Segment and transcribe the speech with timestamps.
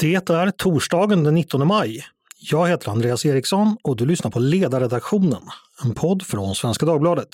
[0.00, 2.04] Det är torsdagen den 19 maj.
[2.40, 5.42] Jag heter Andreas Eriksson och du lyssnar på Ledarredaktionen,
[5.84, 7.28] en podd från Svenska Dagbladet.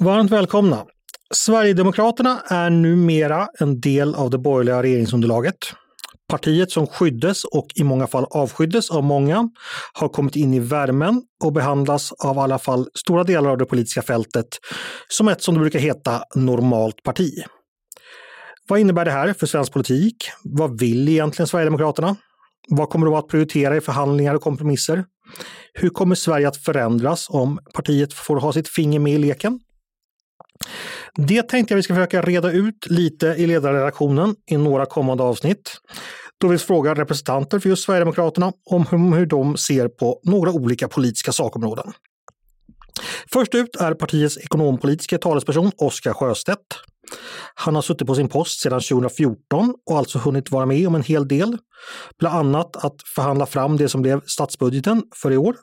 [0.00, 0.84] Varmt välkomna!
[1.34, 5.56] Sverigedemokraterna är numera en del av det borgerliga regeringsunderlaget.
[6.34, 9.48] Partiet som skyddes och i många fall avskyddes av många
[9.92, 13.64] har kommit in i värmen och behandlas av i alla fall stora delar av det
[13.64, 14.46] politiska fältet
[15.08, 17.44] som ett, som det brukar heta, normalt parti.
[18.68, 20.16] Vad innebär det här för svensk politik?
[20.44, 22.16] Vad vill egentligen Sverigedemokraterna?
[22.68, 25.04] Vad kommer de att prioritera i förhandlingar och kompromisser?
[25.74, 29.60] Hur kommer Sverige att förändras om partiet får ha sitt finger med i leken?
[31.16, 35.76] Det tänkte jag vi ska försöka reda ut lite i ledarredaktionen i några kommande avsnitt.
[36.40, 41.32] Då vi frågar representanter för just Sverigedemokraterna om hur de ser på några olika politiska
[41.32, 41.92] sakområden.
[43.32, 46.60] Först ut är partiets ekonompolitiska talesperson Oskar Sjöstedt.
[47.54, 51.02] Han har suttit på sin post sedan 2014 och alltså hunnit vara med om en
[51.02, 51.58] hel del.
[52.18, 55.56] Bland annat att förhandla fram det som blev statsbudgeten för i år.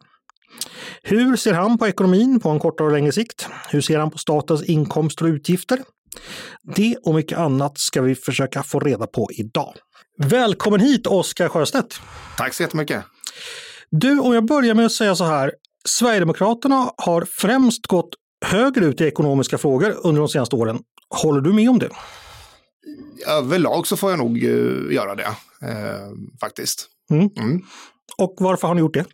[1.03, 3.47] Hur ser han på ekonomin på en kortare och längre sikt?
[3.69, 5.79] Hur ser han på statens inkomster och utgifter?
[6.75, 9.75] Det och mycket annat ska vi försöka få reda på idag.
[10.17, 12.01] Välkommen hit Oskar Sjöstedt!
[12.37, 13.03] Tack så jättemycket!
[13.91, 15.51] Du, om jag börjar med att säga så här.
[15.85, 18.09] Sverigedemokraterna har främst gått
[18.45, 20.79] högre ut i ekonomiska frågor under de senaste åren.
[21.21, 21.89] Håller du med om det?
[23.27, 26.87] Överlag så får jag nog uh, göra det, uh, faktiskt.
[27.11, 27.29] Mm.
[27.37, 27.61] Mm.
[28.17, 29.05] Och varför har ni gjort det?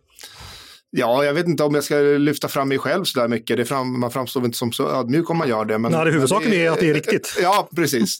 [0.98, 3.56] Ja, jag vet inte om jag ska lyfta fram mig själv så där mycket.
[3.56, 5.78] Det fram, man framstår inte som så ödmjuk om man gör det.
[5.78, 7.38] Men, Nej, det huvudsaken är att det är riktigt.
[7.42, 8.18] Ja, precis.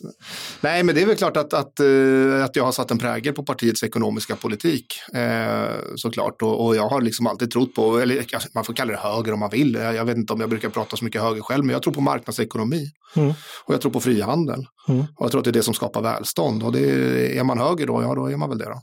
[0.61, 3.33] Nej, men det är väl klart att, att, eh, att jag har satt en prägel
[3.33, 4.85] på partiets ekonomiska politik.
[5.13, 6.41] Eh, såklart.
[6.41, 9.39] Och, och, jag har liksom alltid trott på, eller man får kalla det höger om
[9.39, 9.73] man vill.
[9.73, 12.01] Jag vet inte om jag brukar prata så mycket höger själv, men jag tror på
[12.01, 12.91] marknadsekonomi.
[13.15, 13.33] Mm.
[13.65, 14.65] Och jag tror på frihandel.
[14.87, 15.01] Mm.
[15.01, 16.63] Och jag tror att det är det som skapar välstånd.
[16.63, 18.81] Och det, är man höger då, ja då är man väl det då.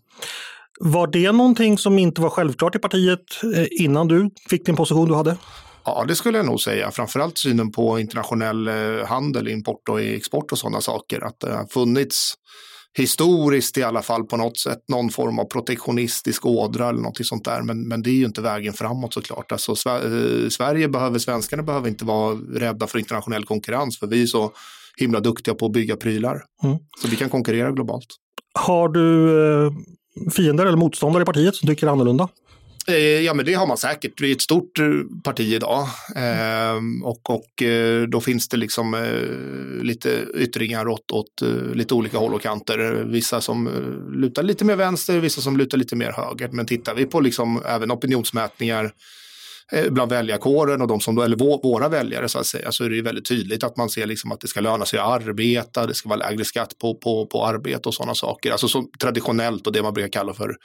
[0.81, 3.21] Var det någonting som inte var självklart i partiet
[3.55, 5.37] eh, innan du fick din position du hade?
[5.85, 6.91] Ja, det skulle jag nog säga.
[6.91, 11.21] Framförallt synen på internationell eh, handel, import och export och sådana saker.
[11.21, 12.35] Att det har funnits
[12.99, 17.45] historiskt i alla fall på något sätt någon form av protektionistisk ådra eller något sånt
[17.45, 17.63] där.
[17.63, 19.53] Men, men det är ju inte vägen framåt såklart.
[19.53, 24.27] Alltså, eh, Sverige behöver, svenskarna behöver inte vara rädda för internationell konkurrens för vi är
[24.27, 24.53] så
[24.97, 26.43] himla duktiga på att bygga prylar.
[26.65, 26.77] Mm.
[27.03, 28.07] Så vi kan konkurrera globalt.
[28.55, 29.73] Har du
[30.31, 32.29] fiender eller motståndare i partiet som tycker annorlunda?
[32.89, 34.21] Eh, ja, men det har man säkert.
[34.21, 34.87] Vi är ett stort eh,
[35.25, 39.07] parti idag ehm, och, och eh, då finns det liksom
[39.83, 41.43] lite yttringar åt, åt
[41.75, 43.05] lite olika håll och kanter.
[43.05, 43.69] Vissa som
[44.13, 46.49] lutar lite mer vänster, vissa som lutar lite mer höger.
[46.53, 48.93] Men tittar vi på liksom även opinionsmätningar
[49.73, 53.03] Eh, bland väljarkåren och de som, eller våra väljare så att säga, så är det
[53.03, 56.09] väldigt tydligt att man ser liksom att det ska löna sig att arbeta, det ska
[56.09, 58.53] vara lägre skatt på, på, på arbete och sådana saker.
[58.53, 60.57] Alltså så traditionellt och det man brukar kalla för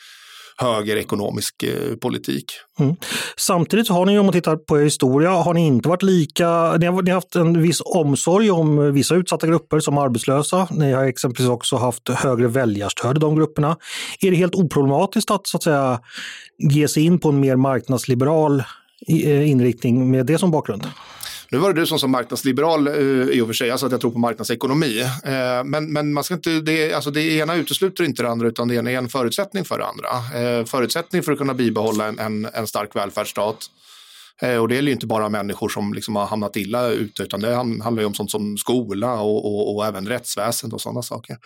[0.57, 2.45] högerekonomisk eh, politik.
[2.79, 2.95] Mm.
[3.37, 6.85] Samtidigt har ni, om man tittar på er historia, har ni inte varit lika, ni
[6.85, 10.67] har, ni har haft en viss omsorg om vissa utsatta grupper som arbetslösa.
[10.71, 13.77] Ni har exempelvis också haft högre väljarstöd i de grupperna.
[14.21, 15.99] Är det helt oproblematiskt att så att säga
[16.57, 18.63] ge sig in på en mer marknadsliberal
[19.07, 20.87] Eh, inriktning med det som bakgrund?
[21.49, 22.93] Nu var det du som sa marknadsliberal eh,
[23.37, 25.01] i och för sig, alltså att jag tror på marknadsekonomi.
[25.01, 28.67] Eh, men, men man ska inte, det, alltså det ena utesluter inte det andra utan
[28.67, 30.65] det ena är en förutsättning för det andra.
[30.65, 33.65] Förutsättning för att kunna bibehålla en, en, en stark välfärdsstat.
[34.59, 37.55] Och det gäller ju inte bara människor som liksom har hamnat illa ute utan det
[37.55, 41.37] handlar ju om sånt som skola och, och, och även rättsväsende och sådana saker.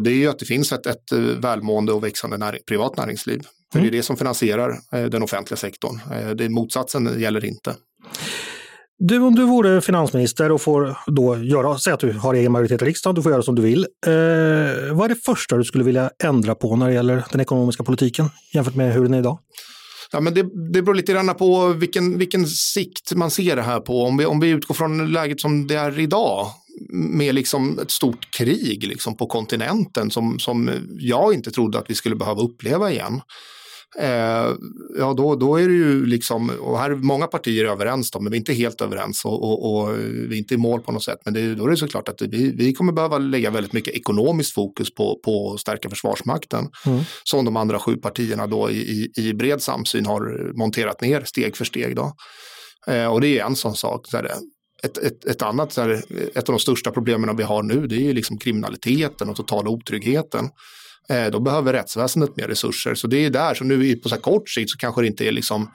[0.00, 3.40] Det är ju att det finns ett, ett välmående och växande näring, privat näringsliv.
[3.72, 3.90] För mm.
[3.90, 6.00] det är det som finansierar den offentliga sektorn.
[6.36, 7.74] Det, motsatsen gäller inte.
[9.02, 12.82] Du, om du vore finansminister och får då göra, säg att du har egen majoritet
[12.82, 13.86] i riksdagen, du får göra som du vill.
[14.06, 14.12] Eh,
[14.92, 18.30] vad är det första du skulle vilja ändra på när det gäller den ekonomiska politiken
[18.54, 19.38] jämfört med hur den är idag?
[20.12, 20.42] Ja, men det,
[20.72, 24.02] det beror lite grann på vilken, vilken sikt man ser det här på.
[24.04, 26.46] Om vi, om vi utgår från läget som det är idag
[26.92, 31.94] med liksom ett stort krig liksom på kontinenten som, som jag inte trodde att vi
[31.94, 33.20] skulle behöva uppleva igen
[33.98, 34.54] eh,
[34.98, 38.30] ja då, då är det ju liksom, och här är många partier överens då, men
[38.30, 41.04] vi är inte helt överens och, och, och vi är inte i mål på något
[41.04, 41.18] sätt.
[41.24, 44.54] Men det, då är det såklart att vi, vi kommer behöva lägga väldigt mycket ekonomiskt
[44.54, 46.68] fokus på, på att stärka Försvarsmakten.
[46.86, 47.00] Mm.
[47.24, 51.56] Som de andra sju partierna då i, i, i bred samsyn har monterat ner steg
[51.56, 51.96] för steg.
[51.96, 52.12] Då.
[52.86, 54.06] Eh, och det är en sån sak.
[54.06, 54.30] Så här,
[54.82, 55.78] ett, ett, ett, annat,
[56.34, 60.48] ett av de största problemen vi har nu det är liksom kriminaliteten och totala otryggheten.
[61.10, 62.94] Eh, då behöver rättsväsendet mer resurser.
[62.94, 65.32] Så det är där, så nu på så kort sikt så kanske det inte är
[65.32, 65.70] liksom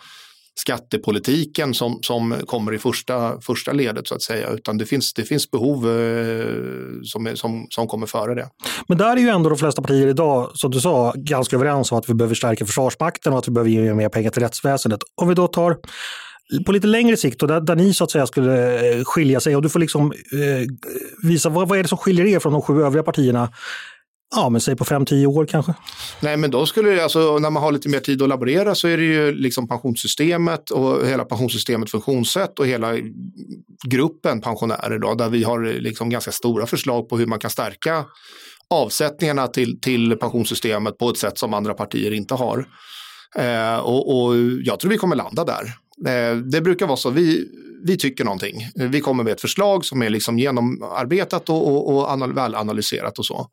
[0.60, 5.24] skattepolitiken som, som kommer i första, första ledet så att säga, utan det finns, det
[5.24, 6.48] finns behov eh,
[7.04, 8.50] som, som, som kommer före det.
[8.88, 11.98] Men där är ju ändå de flesta partier idag, som du sa, ganska överens om
[11.98, 15.00] att vi behöver stärka Försvarsmakten och att vi behöver ge mer pengar till rättsväsendet.
[15.16, 15.78] Om vi då tar
[16.66, 19.56] på lite längre sikt, och där, där ni så att säga skulle eh, skilja sig
[19.56, 20.68] och du får liksom eh,
[21.28, 23.50] visa vad, vad är det som skiljer er från de sju övriga partierna
[24.36, 25.74] Ja, men säg på 5-10 år kanske.
[26.20, 28.88] Nej, men då skulle det, alltså, när man har lite mer tid att laborera så
[28.88, 32.94] är det ju liksom pensionssystemet och hela pensionssystemet funktionssätt och hela
[33.88, 38.06] gruppen pensionärer då, där vi har liksom ganska stora förslag på hur man kan stärka
[38.70, 42.66] avsättningarna till, till pensionssystemet på ett sätt som andra partier inte har.
[43.36, 45.64] Eh, och, och, jag tror vi kommer landa där.
[46.08, 47.48] Eh, det brukar vara så, vi,
[47.84, 48.56] vi tycker någonting.
[48.76, 53.26] Vi kommer med ett förslag som är liksom genomarbetat och, och, och anal välanalyserat och
[53.26, 53.50] så.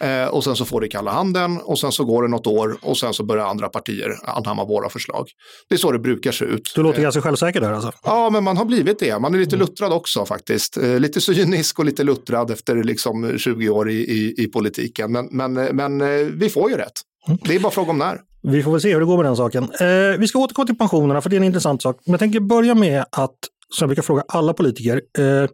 [0.00, 2.78] Eh, och sen så får det kalla handen och sen så går det något år
[2.82, 5.28] och sen så börjar andra partier anamma våra förslag.
[5.68, 6.72] Det är så det brukar se ut.
[6.74, 7.92] Du låter eh, ganska självsäker där alltså?
[8.02, 9.18] Ja, men man har blivit det.
[9.18, 9.66] Man är lite mm.
[9.66, 10.76] luttrad också faktiskt.
[10.76, 15.12] Eh, lite cynisk och lite luttrad efter liksom 20 år i, i, i politiken.
[15.12, 16.92] Men, men, men eh, vi får ju rätt.
[17.28, 17.38] Mm.
[17.44, 18.20] Det är bara fråga om när.
[18.42, 19.62] Vi får väl se hur det går med den saken.
[19.62, 22.00] Eh, vi ska återkomma till pensionerna för det är en intressant sak.
[22.04, 23.36] Men jag tänker börja med att,
[23.68, 25.48] som jag brukar fråga alla politiker, eh,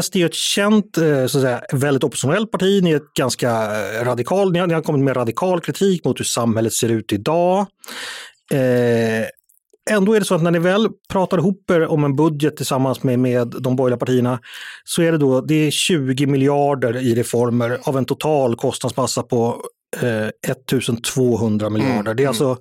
[0.00, 2.82] SD är ett känt, eh, så att säga, väldigt oppositionellt parti.
[2.82, 6.20] Ni är ett ganska eh, radikal, ni har, ni har kommit med radikal kritik mot
[6.20, 7.66] hur samhället ser ut idag.
[8.52, 9.26] Eh,
[9.90, 13.02] ändå är det så att när ni väl pratar ihop er om en budget tillsammans
[13.02, 14.40] med, med de borgerliga partierna
[14.84, 19.62] så är det då det är 20 miljarder i reformer av en total kostnadsmassa på
[20.00, 22.00] eh, 1200 miljarder.
[22.00, 22.28] Mm, det är mm.
[22.28, 22.56] alltså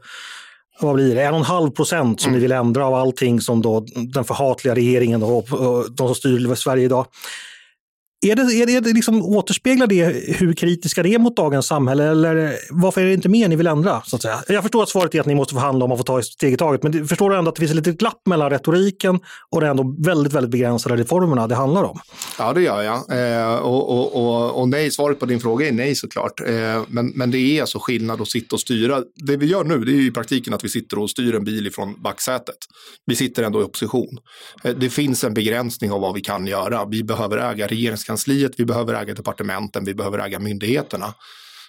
[0.81, 2.39] vad blir det, en och en halv procent som mm.
[2.39, 5.47] ni vill ändra av allting som då den förhatliga regeringen och,
[5.91, 7.05] de som styr Sverige idag.
[8.23, 11.65] Är det, är det, är det liksom, återspeglar det hur kritiska det är mot dagens
[11.65, 14.01] samhälle eller varför är det inte mer ni vill ändra?
[14.05, 14.43] Så att säga?
[14.47, 16.53] Jag förstår att svaret är att ni måste förhandla om att få ta ett steg
[16.53, 19.19] i taget, men förstår du ändå att det finns ett litet glapp mellan retoriken
[19.49, 21.99] och de ändå väldigt, väldigt begränsade reformerna det handlar om?
[22.37, 22.95] Ja, det gör jag.
[22.95, 26.39] Eh, och, och, och, och, nej, svaret på din fråga är nej såklart.
[26.39, 29.03] Eh, men, men det är alltså skillnad att sitta och styra.
[29.15, 31.67] Det vi gör nu, det är i praktiken att vi sitter och styr en bil
[31.67, 32.57] ifrån backsätet.
[33.05, 34.17] Vi sitter ändå i opposition.
[34.63, 36.85] Eh, det finns en begränsning av vad vi kan göra.
[36.85, 41.13] Vi behöver äga regeringskansliet regeringskansliet, vi behöver äga departementen, vi behöver äga myndigheterna.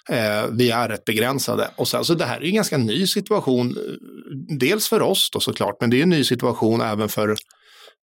[0.09, 1.69] Eh, vi är rätt begränsade.
[1.77, 5.39] Och sen så det här är en ganska ny situation, eh, dels för oss då
[5.39, 7.35] såklart, men det är en ny situation även för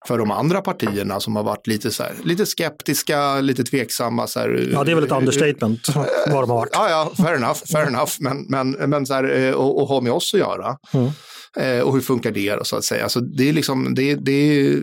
[0.06, 4.26] för de andra partierna som har varit lite, så här, lite skeptiska, lite tveksamma.
[4.26, 5.88] Så här, ja, det är väl ett understatement
[6.26, 6.70] vad de har varit.
[6.72, 8.12] Ja, ja, fair enough, fair enough.
[8.18, 10.76] Men, men, men så här, eh, och, och ha med oss att göra.
[10.92, 11.10] Mm.
[11.56, 13.02] Eh, och hur funkar det då, så att säga.
[13.02, 14.74] Alltså, det, är liksom, det, det,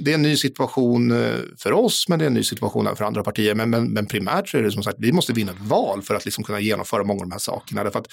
[0.00, 3.04] det är en ny situation eh, för oss, men det är en ny situation för
[3.04, 3.54] andra partier.
[3.54, 6.14] Men, men, men primärt så är det som sagt, vi måste vinna ett val för
[6.14, 7.84] att liksom kunna genomföra många av de här sakerna.
[7.84, 8.08] Därför att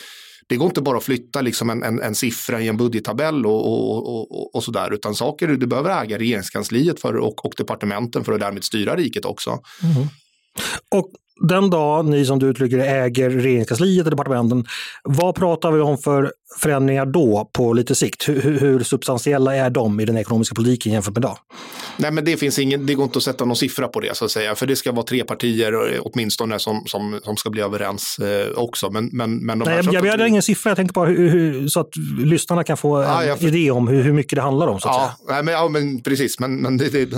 [0.47, 3.67] det går inte bara att flytta liksom en, en, en siffra i en budgettabell och,
[3.67, 8.33] och, och, och sådär, utan saker du behöver äga regeringskansliet för och, och departementen för
[8.33, 9.49] att därmed styra riket också.
[9.49, 10.07] Mm.
[10.95, 14.65] Och den dag ni som du uttrycker äger regeringskansliet och departementen,
[15.03, 18.29] vad pratar vi om för förändringar då på lite sikt?
[18.29, 21.37] Hur, hur, substantiella är de i den ekonomiska politiken jämfört med idag?
[21.97, 24.25] Nej, men det, finns ingen, det går inte att sätta någon siffra på det, så
[24.25, 24.55] att säga.
[24.55, 28.89] för det ska vara tre partier åtminstone som, som, som ska bli överens eh, också.
[28.89, 31.89] Men, men, men Nej, jag begärde ingen siffra, jag tänkte bara hur, hur, så att
[32.17, 33.47] lyssnarna kan få en för...
[33.47, 34.79] idé om hur, hur mycket det handlar om.
[34.79, 35.35] Så att ja, säga.
[35.35, 37.09] Nej, men, ja, men precis, men, men det, det,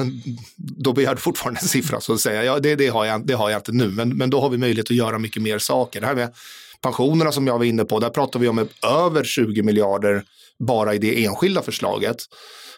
[0.55, 2.43] då begär du fortfarande en siffra, så att säga.
[2.43, 4.57] Ja, det, det, har jag, det har jag inte nu, men, men då har vi
[4.57, 6.01] möjlighet att göra mycket mer saker.
[6.01, 6.33] Det här med
[6.81, 10.23] pensionerna som jag var inne på, där pratar vi om över 20 miljarder
[10.59, 12.17] bara i det enskilda förslaget.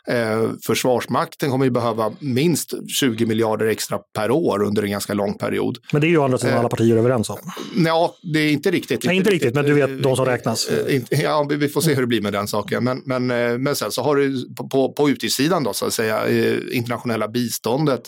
[0.07, 5.33] Eh, Försvarsmakten kommer ju behöva minst 20 miljarder extra per år under en ganska lång
[5.33, 5.77] period.
[5.91, 7.37] Men det är ju andra sidan eh, alla partier överens om.
[7.85, 9.05] Ja, det är inte riktigt.
[9.05, 10.69] Nej, inte riktigt, men du vet de som räknas.
[10.69, 12.83] Eh, ja, vi får se hur det blir med den saken.
[12.83, 16.27] Men, men, eh, men sen så har du på, på utgiftssidan då, så att säga,
[16.27, 18.01] eh, internationella biståndet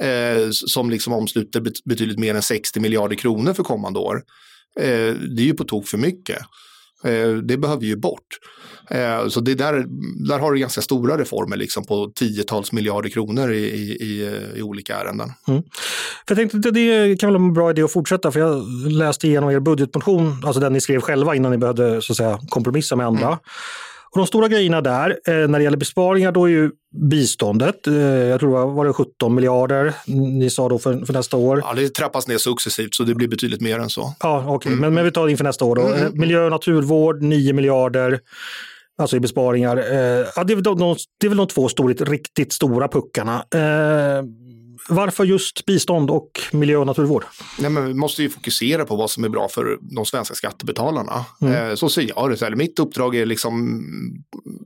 [0.00, 4.22] eh, som liksom omsluter betydligt mer än 60 miljarder kronor för kommande år.
[4.80, 6.38] Eh, det är ju på tok för mycket.
[7.04, 8.38] Eh, det behöver ju bort.
[8.90, 9.86] Eh, så det där,
[10.28, 14.96] där har du ganska stora reformer liksom på tiotals miljarder kronor i, i, i olika
[14.96, 15.32] ärenden.
[15.48, 15.62] Mm.
[16.28, 19.26] För jag tänkte det kan väl vara en bra idé att fortsätta för jag läste
[19.26, 22.96] igenom er budgetmotion, alltså den ni skrev själva innan ni behövde så att säga, kompromissa
[22.96, 23.26] med andra.
[23.26, 23.38] Mm.
[24.16, 26.70] Och de stora grejerna där, eh, när det gäller besparingar, då är ju
[27.10, 27.86] biståndet.
[27.86, 29.94] Eh, jag tror det var, var det 17 miljarder
[30.38, 31.62] ni sa då för, för, nästa år.
[31.64, 34.14] Ja, det trappas ner successivt så det blir betydligt mer än så.
[34.20, 34.72] Ja, okej, okay.
[34.72, 34.80] mm.
[34.80, 35.82] men, men vi tar det inför nästa år då.
[35.82, 35.94] Mm.
[35.94, 36.20] mm, mm.
[36.20, 38.20] Miljö och naturvård, 9 miljarder.
[38.98, 39.76] Alltså i besparingar.
[39.76, 43.44] Eh, ja, det, är väl de, det är väl de två storligt, riktigt stora puckarna.
[44.88, 47.24] Varför just bistånd och miljö och naturvård?
[47.58, 51.24] Nej, men vi måste ju fokusera på vad som är bra för de svenska skattebetalarna.
[51.40, 51.70] Mm.
[51.70, 52.56] Eh, så ser jag det.
[52.56, 53.80] Mitt uppdrag är liksom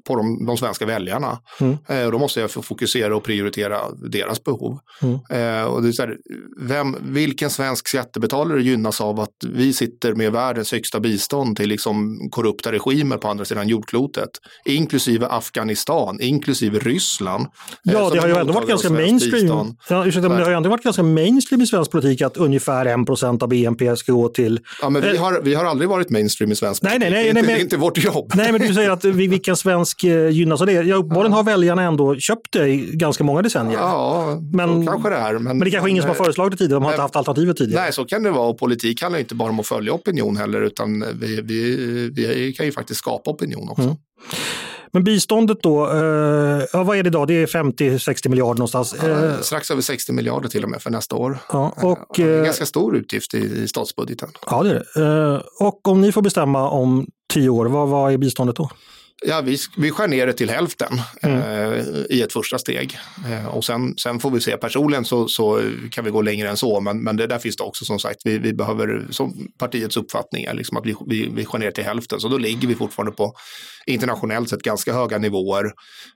[0.06, 1.38] på de, de svenska väljarna.
[1.60, 1.76] Mm.
[1.86, 3.78] Eh, då måste jag fokusera och prioritera
[4.10, 4.78] deras behov.
[5.02, 5.14] Mm.
[5.14, 6.16] Eh, och det är så här,
[6.60, 12.28] vem, vilken svensk skattebetalare gynnas av att vi sitter med världens högsta bistånd till liksom
[12.30, 14.30] korrupta regimer på andra sidan jordklotet,
[14.64, 17.46] inklusive Afghanistan, inklusive Ryssland.
[17.82, 19.76] Ja, det har ju ändå varit ganska mainstream.
[19.88, 22.86] Ja, ursäkta, men det har ju ändå varit ganska mainstream i svensk politik att ungefär
[22.86, 24.60] 1% av BNP ska gå till...
[24.82, 27.12] Ja, men vi har, vi har aldrig varit mainstream i svensk nej, politik.
[27.12, 28.32] Nej, nej, det är inte, men, inte vårt jobb.
[28.34, 30.72] Nej, men du säger att vilken svensk eh, gynnas av det?
[30.72, 33.78] Ja, uppenbarligen har väljarna ändå köpt det i ganska många decennier.
[33.78, 35.32] Ja, men, kanske det är.
[35.32, 37.16] Men, men det är kanske ingen som har föreslagit det tidigare, de har inte haft
[37.16, 37.82] alternativet tidigare.
[37.82, 38.48] Nej, så kan det vara.
[38.48, 42.66] Och politik handlar inte bara om att följa opinion heller, utan vi, vi, vi kan
[42.66, 43.82] ju faktiskt skapa opinion också.
[43.82, 43.96] Mm.
[44.92, 47.28] Men biståndet då, eh, ja, vad är det idag?
[47.28, 48.94] Det är 50-60 miljarder någonstans.
[48.94, 51.38] Eh, strax över 60 miljarder till och med för nästa år.
[51.52, 54.28] Ja, och, och det är en ganska stor utgift i, i statsbudgeten.
[54.46, 55.34] Ja, det är det.
[55.34, 58.70] Eh, och om ni får bestämma om tio år, vad, vad är biståndet då?
[59.26, 61.38] Ja, vi, vi skär ner det till hälften mm.
[61.38, 62.98] eh, i ett första steg.
[63.30, 66.56] Eh, och sen, sen får vi se, personligen så, så kan vi gå längre än
[66.56, 69.96] så, men, men det, där finns det också som sagt, vi, vi behöver, som partiets
[69.96, 72.74] uppfattning är liksom att vi, vi, vi skär ner till hälften, så då ligger vi
[72.74, 73.32] fortfarande på
[73.86, 75.64] internationellt sett ganska höga nivåer,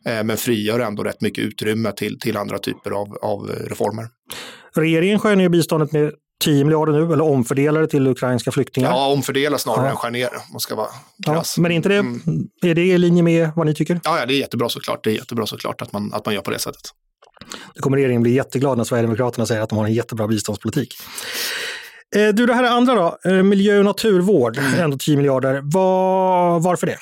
[0.09, 4.09] eh, men frigör ändå rätt mycket utrymme till, till andra typer av, av reformer.
[4.77, 6.13] Regeringen skär ner biståndet med
[6.45, 8.91] 10 miljarder nu, eller omfördelar det till ukrainska flyktingar?
[8.91, 9.91] Ja, omfördela snarare ja.
[9.91, 10.29] än skär ner.
[10.53, 12.21] Man ska vara ja, men inte det, mm.
[12.63, 14.01] är det i linje med vad ni tycker?
[14.05, 15.05] Ja, ja, det är jättebra såklart.
[15.05, 16.83] Det är jättebra såklart att man, att man gör på det sättet.
[17.75, 20.95] Då kommer regeringen bli jätteglad när Sverigedemokraterna säger att de har en jättebra biståndspolitik.
[22.17, 24.81] Eh, du, det här är andra då, eh, miljö och naturvård, mm.
[24.81, 25.61] ändå 10 miljarder.
[25.65, 26.99] Var, varför det?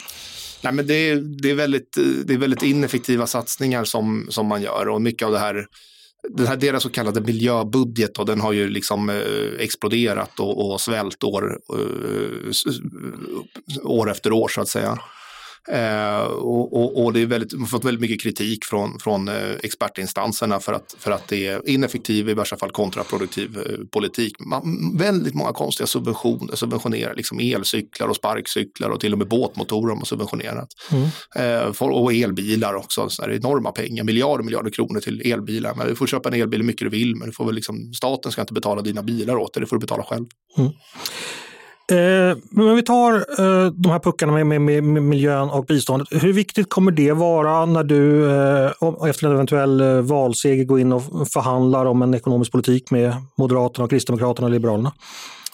[0.63, 4.63] Nej, men det, är, det, är väldigt, det är väldigt ineffektiva satsningar som, som man
[4.63, 5.67] gör och mycket av det här
[6.29, 9.17] den här deras så kallade miljöbudget och den har ju liksom eh,
[9.59, 11.77] exploderat och, och svält år, eh,
[13.83, 14.99] år efter år så att säga.
[15.69, 20.61] Eh, och, och, och, det är väldigt, fått väldigt mycket kritik från, från eh, expertinstanserna
[20.61, 24.33] för att, för att det är ineffektiv, i värsta fall kontraproduktiv eh, politik.
[24.41, 29.89] Man, väldigt många konstiga subventioner, subventionerar liksom elcyklar och sparkcyklar och till och med båtmotorer
[29.89, 30.69] har man subventionerat.
[30.93, 31.09] Mm.
[31.37, 35.75] Eh, och elbilar också, så enorma pengar, miljarder miljarder kronor till elbilar.
[35.75, 37.93] Men du får köpa en elbil hur mycket du vill, men du får väl liksom,
[37.95, 40.27] staten ska inte betala dina bilar åt dig, det får du betala själv.
[40.59, 40.73] Mm.
[41.91, 46.09] Eh, men om vi tar eh, de här puckarna med, med, med, miljön och biståndet.
[46.11, 51.29] Hur viktigt kommer det vara när du eh, efter en eventuell valseger går in och
[51.33, 54.93] förhandlar om en ekonomisk politik med Moderaterna, och Kristdemokraterna och Liberalerna?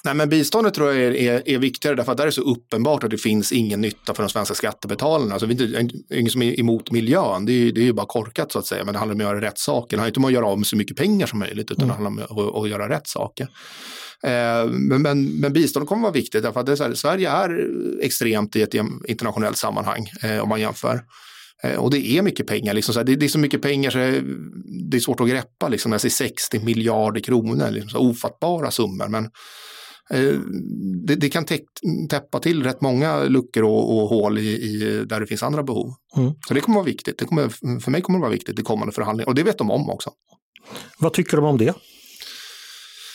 [0.05, 2.43] Nej, men biståndet tror jag är, är, är, viktigare därför att där är det så
[2.43, 5.33] uppenbart att det finns ingen nytta för de svenska skattebetalarna.
[5.33, 8.53] Alltså, det är ingen som är emot miljön, det är, det är ju bara korkat
[8.53, 9.97] så att säga, men det handlar om att göra rätt saker.
[9.97, 11.89] Det handlar inte om att göra av med så mycket pengar som möjligt, utan mm.
[11.89, 13.49] det handlar om att, att göra rätt saker.
[14.25, 17.69] Eh, men, men, men bistånd kommer vara viktigt därför att här, Sverige är
[18.03, 18.75] extremt i ett
[19.09, 21.01] internationellt sammanhang eh, om man jämför.
[21.63, 23.91] Eh, och det är mycket pengar, liksom, så här, det, det, är så mycket pengar
[23.91, 23.99] så
[24.91, 25.69] det är svårt att greppa.
[25.69, 29.09] Liksom, jag ser 60 miljarder kronor, liksom, så ofattbara summor.
[29.09, 29.31] Men
[31.07, 31.45] det, det, kan
[32.11, 35.95] täppa till rätt många luckor och, och hål i, i, där det finns andra behov.
[36.17, 36.33] Mm.
[36.49, 37.19] Så det kommer vara viktigt.
[37.19, 37.49] Det kommer,
[37.81, 40.11] för mig kommer det vara viktigt i kommande förhandlingar och det vet de om också.
[40.99, 41.75] Vad tycker de om det?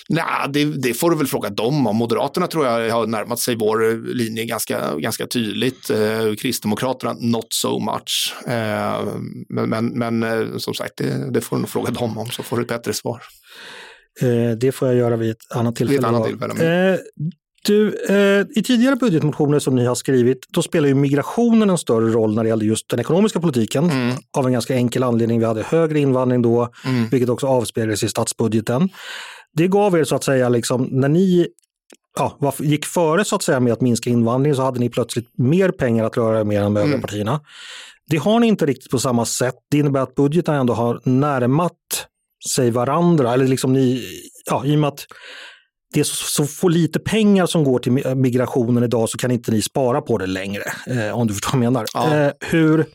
[0.10, 1.96] Nej, det, det, får du väl fråga dem om.
[1.96, 5.90] Moderaterna tror jag har närmat sig vår linje ganska, ganska tydligt.
[5.90, 8.36] Eh, Kristdemokraterna not so much.
[8.48, 9.06] Eh,
[9.50, 12.44] men, men, men eh, som sagt, det, det, får du nog fråga dem om så
[12.44, 13.22] får du ett bättre svar.
[14.22, 15.98] Eh, det får jag göra vid ett annat tillfälle.
[15.98, 16.94] Vid ett annat tillfälle.
[16.94, 17.00] Eh,
[17.66, 22.12] du, eh, I tidigare budgetmotioner som ni har skrivit, då spelar ju migrationen en större
[22.12, 23.90] roll när det gäller just den ekonomiska politiken.
[23.90, 24.16] Mm.
[24.38, 25.40] Av en ganska enkel anledning.
[25.40, 27.10] Vi hade högre invandring då, mm.
[27.10, 28.90] vilket också avspeglades i statsbudgeten
[29.54, 31.48] det gav er så att säga, liksom, när ni
[32.20, 35.70] ja, gick före så att säga med att minska invandring så hade ni plötsligt mer
[35.70, 37.02] pengar att röra med än de övriga mm.
[37.02, 37.42] partierna.
[38.10, 39.56] Det har ni inte riktigt på samma sätt.
[39.72, 41.72] Det innebär att budgeten ändå har närmat
[42.54, 43.34] sig varandra.
[43.34, 44.04] Eller liksom ni,
[44.46, 45.06] ja, I och med att
[45.94, 49.52] det är så, så få lite pengar som går till migrationen idag så kan inte
[49.52, 50.64] ni spara på det längre.
[50.88, 51.86] Eh, om du förstår vad jag menar.
[51.94, 52.16] Ja.
[52.16, 52.86] Eh, hur,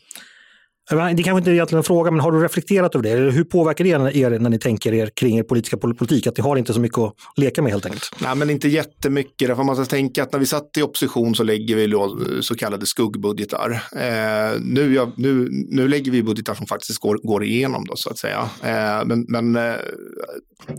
[0.90, 3.30] det kanske inte är egentligen en fråga, men har du reflekterat över det?
[3.32, 6.26] Hur påverkar det er när ni tänker er kring er politiska politik?
[6.26, 8.10] Att ni har inte så mycket att leka med helt enkelt?
[8.18, 9.48] Nej, men inte jättemycket.
[9.48, 12.54] Därför man ska tänka att när vi satt i opposition så lägger vi eh, så
[12.54, 13.70] kallade skuggbudgetar.
[13.92, 18.10] Eh, nu, ja, nu, nu lägger vi budgetar som faktiskt går, går igenom då, så
[18.10, 18.48] att säga.
[18.62, 19.76] Eh, men men eh,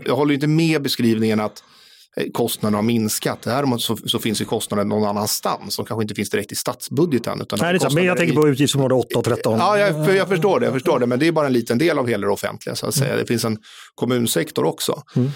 [0.04, 1.79] jag håller inte med beskrivningen att eh,
[2.32, 3.42] kostnaderna har minskat.
[3.42, 7.40] Däremot så, så finns ju kostnaden någon annanstans som kanske inte finns direkt i statsbudgeten.
[7.40, 9.58] Utan Nej, det är men jag tänker på utgiftsområde 8 och 13.
[9.58, 11.98] Ja, jag, jag förstår det, jag förstår det, men det är bara en liten del
[11.98, 12.74] av hela det offentliga.
[12.74, 13.16] Så att säga.
[13.16, 13.58] Det finns en
[13.94, 15.02] kommunsektor också.
[15.16, 15.30] Mm.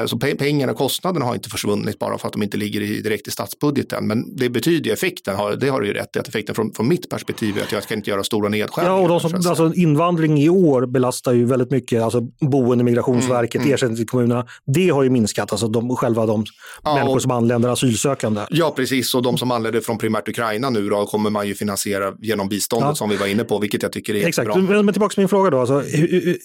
[0.00, 3.28] Eh, så pengarna, kostnaderna har inte försvunnit bara för att de inte ligger i, direkt
[3.28, 4.06] i statsbudgeten.
[4.06, 6.88] Men det betyder ju effekten, det har du ju rätt i, att effekten från, från
[6.88, 8.96] mitt perspektiv är att jag ska inte göra stora nedskärningar.
[8.96, 13.54] Ja, och de som, alltså, invandring i år belastar ju väldigt mycket, alltså boende, Migrationsverket,
[13.54, 13.74] mm, mm.
[13.74, 14.46] ersättning till kommunerna.
[14.66, 16.44] Det har ju minskat, alltså de, själva de
[16.82, 18.40] ja, människor som anländer, asylsökande.
[18.50, 22.12] Ja, precis, och de som anländer från primärt Ukraina nu då kommer man ju finansiera
[22.18, 22.94] genom biståndet ja.
[22.94, 24.46] som vi var inne på, vilket jag tycker är Exakt.
[24.46, 24.56] bra.
[24.56, 25.82] Men tillbaka till min fråga då, alltså,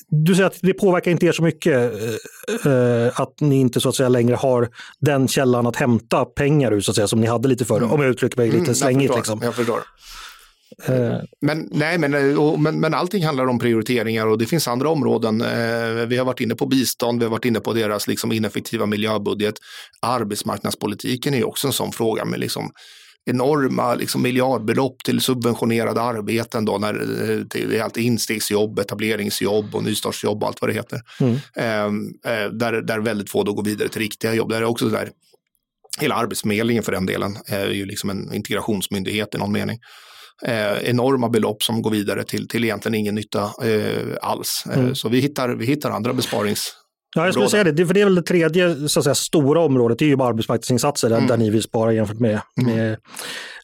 [0.10, 1.94] du säger att det påverkar inte er så mycket
[2.66, 6.82] eh, att ni inte så att säga längre har den källan att hämta pengar ur
[6.82, 7.92] så att säga, som ni hade lite förr, mm.
[7.92, 9.10] om jag uttrycker mig lite mm, slängigt.
[9.10, 9.40] Jag liksom.
[9.44, 9.80] jag förstår.
[10.88, 11.18] Eh.
[11.42, 14.90] Men, nej, men, eh, och, men, men allting handlar om prioriteringar och det finns andra
[14.90, 15.42] områden.
[15.42, 18.86] Eh, vi har varit inne på bistånd, vi har varit inne på deras liksom, ineffektiva
[18.86, 19.56] miljöbudget.
[20.02, 22.72] Arbetsmarknadspolitiken är också en sån fråga med liksom,
[23.26, 26.66] enorma liksom, miljardbelopp till subventionerade arbeten.
[26.66, 26.94] Då, när,
[27.50, 31.02] det är allt instegsjobb, etableringsjobb och nystartsjobb och allt vad det heter.
[31.20, 31.36] Mm.
[32.26, 34.50] Eh, där, där väldigt få då går vidare till riktiga jobb.
[34.50, 35.10] Där är också där,
[36.00, 39.80] hela Arbetsförmedlingen för den delen är ju liksom en integrationsmyndighet i någon mening
[40.48, 44.64] eh, enorma belopp som går vidare till, till egentligen ingen nytta eh, alls.
[44.72, 44.96] Eh, mm.
[44.96, 46.76] så vi hittar, vi hittar andra besparings
[47.16, 47.86] Ja, jag skulle säga det.
[47.86, 51.10] För det är väl det tredje så att säga, stora området, det är ju arbetsmarknadsinsatser
[51.10, 51.28] där, mm.
[51.28, 52.76] där ni vill spara jämfört med, mm.
[52.76, 52.98] med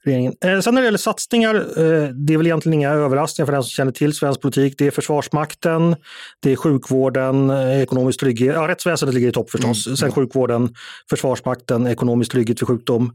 [0.04, 0.34] regeringen.
[0.46, 3.64] Eh, sen när det gäller satsningar, eh, det är väl egentligen inga överraskningar för den
[3.64, 4.76] som känner till svensk politik.
[4.78, 5.96] Det är Försvarsmakten,
[6.42, 9.98] det är sjukvården, eh, ekonomisk trygghet, ja rättsväsendet ligger i topp förstås, mm.
[9.98, 10.74] sen sjukvården,
[11.10, 13.14] Försvarsmakten, ekonomisk trygghet vid sjukdom.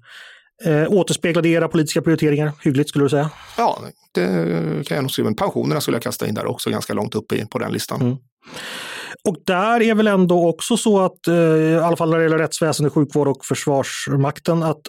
[0.65, 3.31] Eh, återspeglar det era politiska prioriteringar hyggligt skulle du säga?
[3.57, 3.79] Ja,
[4.13, 4.27] det
[4.87, 5.35] kan jag nog skriva.
[5.35, 8.01] Pensionerna skulle jag kasta in där också, ganska långt upp i, på den listan.
[8.01, 8.17] Mm.
[9.29, 12.39] Och där är väl ändå också så att, eh, i alla fall när det gäller
[12.39, 14.81] rättsväsende, sjukvård och försvarsmakten, att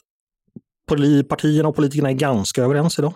[1.30, 3.14] partierna och politikerna är ganska överens idag?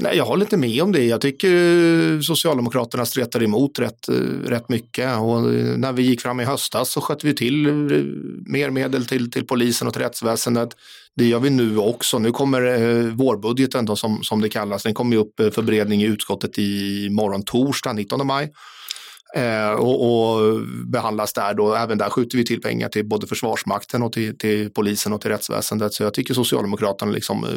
[0.00, 1.04] Nej, jag håller inte med om det.
[1.04, 4.14] Jag tycker Socialdemokraterna stretar emot rätt, eh,
[4.44, 5.18] rätt mycket.
[5.18, 7.72] Och eh, när vi gick fram i höstas så sköt vi till eh,
[8.46, 10.68] mer medel till, till polisen och till rättsväsendet.
[11.16, 12.18] Det gör vi nu också.
[12.18, 14.82] Nu kommer eh, vårbudgeten då, som, som det kallas.
[14.82, 18.52] Den kommer upp för beredning i utskottet i morgon torsdag 19 maj.
[19.34, 21.74] Eh, och, och, behandlas där då.
[21.74, 25.30] Även där skjuter vi till pengar till både Försvarsmakten och till, till polisen och till
[25.30, 25.92] rättsväsendet.
[25.92, 27.50] Så jag tycker Socialdemokraterna liksom, eh,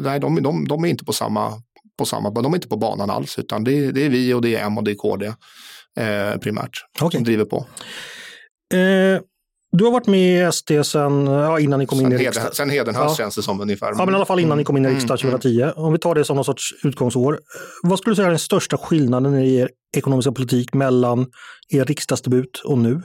[0.00, 1.52] nej de, de, de, är inte på samma,
[1.98, 4.56] på samma, de är inte på banan alls utan det, det är vi och det
[4.56, 5.26] är M och det är KD
[5.96, 7.18] eh, primärt okay.
[7.18, 7.66] som driver på.
[8.74, 9.20] Eh,
[9.78, 12.54] du har varit med i SD sen, ja, innan ni kom sen in i riksdagen.
[12.54, 13.24] Sen Hedenhöst ja.
[13.24, 13.86] känns det som ungefär.
[13.86, 15.80] Ja, men i alla fall innan ni kom in i mm, riksdagen mm, 2010.
[15.80, 17.38] Om vi tar det som någon sorts utgångsår.
[17.82, 21.26] Vad skulle du säga är den största skillnaden i er ekonomiska politik mellan
[21.68, 23.02] er riksdagsdebut och nu?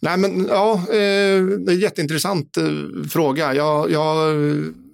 [0.00, 2.64] Nej, men ja, eh, det är en jätteintressant eh,
[3.10, 3.54] fråga.
[3.54, 4.34] Jag, jag,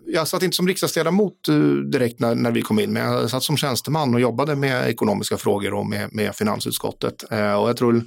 [0.06, 1.54] jag satt inte som riksdagsledamot eh,
[1.92, 5.36] direkt när, när vi kom in, men jag satt som tjänsteman och jobbade med ekonomiska
[5.36, 7.22] frågor och med, med finansutskottet.
[7.22, 8.02] och jag tror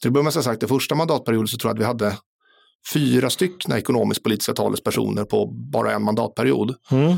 [0.00, 2.16] till att börja med sagt, det första mandatperioden så tror jag att vi hade
[2.94, 6.74] fyra stycken ekonomisk-politiska talespersoner på bara en mandatperiod.
[6.90, 7.16] Mm.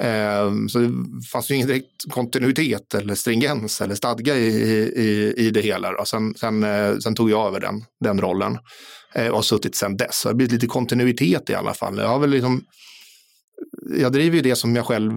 [0.00, 0.92] Eh, så det
[1.32, 4.48] fanns ju ingen direkt kontinuitet eller stringens eller stadga i,
[4.96, 6.00] i, i det hela.
[6.00, 8.58] Och sen, sen, eh, sen tog jag över den, den rollen
[9.14, 10.16] eh, och har suttit sen dess.
[10.16, 11.98] Så det har blivit lite kontinuitet i alla fall.
[11.98, 12.64] Jag, har väl liksom,
[13.98, 15.12] jag driver ju det som jag själv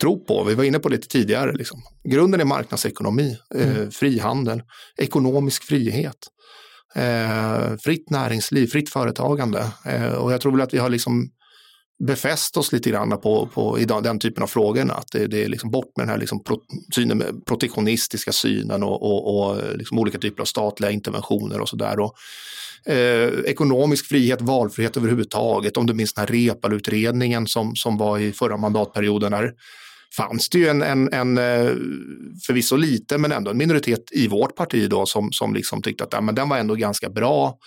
[0.00, 0.44] tror på.
[0.44, 1.52] Vi var inne på det lite tidigare.
[1.52, 1.82] Liksom.
[2.08, 3.90] Grunden är marknadsekonomi, mm.
[3.90, 4.62] frihandel,
[4.96, 6.18] ekonomisk frihet
[6.94, 9.66] eh, fritt näringsliv, fritt företagande.
[9.86, 11.30] Eh, och jag tror väl att vi har liksom
[12.06, 14.90] befäst oss lite grann på, på i den typen av frågor.
[14.90, 16.60] Att det, det är liksom bort med den här liksom pro,
[16.94, 21.96] synen, protektionistiska synen och, och, och liksom olika typer av statliga interventioner och sådär.
[22.86, 25.76] Eh, ekonomisk frihet, valfrihet överhuvudtaget.
[25.76, 29.32] Om du minns den här Reepalu-utredningen som, som var i förra mandatperioden.
[29.32, 29.52] Där
[30.16, 31.74] fanns det ju en, en, en eh,
[32.46, 36.12] förvisso liten men ändå en minoritet i vårt parti då som, som liksom tyckte att
[36.12, 37.58] ja, men den var ändå ganska bra.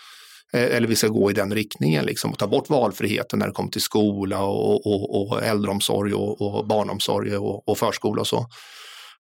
[0.54, 3.54] Eh, eller vi ska gå i den riktningen, liksom, och ta bort valfriheten när det
[3.54, 8.48] kommer till skola och, och, och äldreomsorg och, och barnomsorg och, och förskola och så.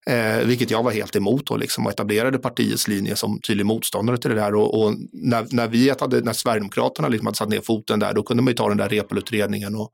[0.09, 4.17] Eh, vilket jag var helt emot och, liksom, och etablerade partiets linje som tydlig motståndare
[4.17, 4.55] till det där.
[4.55, 8.23] Och, och när, när, vi hade, när Sverigedemokraterna liksom hade satt ner foten där, då
[8.23, 9.91] kunde man ju ta den där repelutredningen och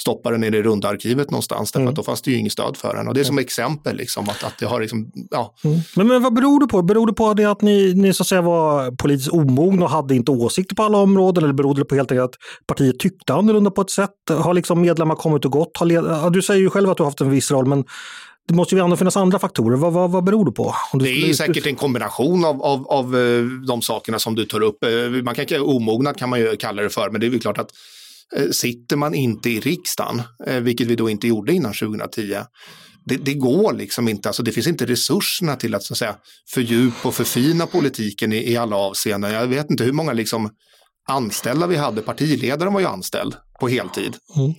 [0.00, 1.90] stoppa den i runda arkivet någonstans, därför mm.
[1.90, 3.08] att då fanns det ju inget stöd för den.
[3.08, 5.54] Och det är som exempel, liksom, att, att det har liksom, ja.
[5.64, 5.78] Mm.
[5.96, 6.82] Men, men vad beror det på?
[6.82, 10.14] Beror det på det att ni, ni så att säga var politiskt omogna och hade
[10.14, 11.44] inte åsikter på alla områden?
[11.44, 14.10] Eller berodde det på helt enkelt att partiet tyckte annorlunda på ett sätt?
[14.30, 15.76] Har liksom medlemmar kommit och gått?
[15.76, 16.30] Har.
[16.30, 17.84] Du säger ju själv att du har haft en viss roll, men
[18.48, 19.76] det måste ju ändå finnas andra faktorer.
[19.76, 20.74] Vad, vad, vad beror det på?
[20.92, 24.84] det är säkert en kombination av, av, av eh, de sakerna som du tar upp.
[24.84, 27.58] Eh, man kan, omognad kan man ju kalla det för, men det är väl klart
[27.58, 27.70] att
[28.50, 30.22] sitter man inte i riksdagen,
[30.62, 32.36] vilket vi då inte gjorde innan 2010,
[33.04, 36.16] det, det, går liksom inte, alltså det finns inte resurserna till att, så att säga,
[36.54, 39.32] fördjupa och förfina politiken i, i alla avseenden.
[39.32, 40.50] Jag vet inte hur många liksom
[41.08, 44.16] anställda vi hade, partiledaren var ju anställd på heltid.
[44.36, 44.54] Mm.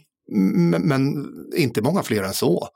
[0.69, 1.25] Men, men,
[1.57, 2.67] inte många fler än så.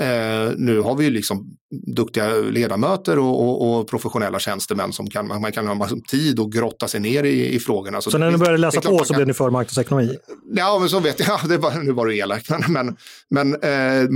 [0.00, 5.26] Eh, nu har vi ju liksom duktiga ledamöter och, och, och, professionella tjänstemän som kan,
[5.26, 8.00] man kan ha tid att grotta sig ner i, i frågorna.
[8.00, 9.16] Så, så när ni började läsa på så kan...
[9.16, 10.16] blev ni för marknadsekonomi?
[10.54, 11.40] Ja, men så vet jag.
[11.48, 12.48] Det var, nu var du elak.
[12.68, 12.96] Men,
[13.30, 13.60] men eh,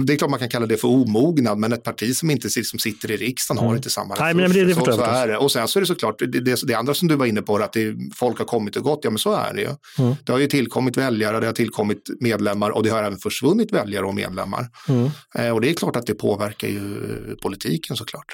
[0.05, 2.79] det är klart man kan kalla det för omognad, men ett parti som inte liksom
[2.79, 3.69] sitter i riksdagen mm.
[3.69, 4.25] har inte samma resurser.
[4.25, 5.37] Nej, men det, det så, så är det.
[5.37, 7.57] Och sen så är det såklart, det, det, det andra som du var inne på,
[7.57, 9.71] att det, folk har kommit och gått, ja men så är det ju.
[9.99, 10.15] Mm.
[10.25, 14.07] Det har ju tillkommit väljare, det har tillkommit medlemmar och det har även försvunnit väljare
[14.07, 14.69] och medlemmar.
[14.89, 15.11] Mm.
[15.35, 18.27] Eh, och det är klart att det påverkar ju politiken såklart.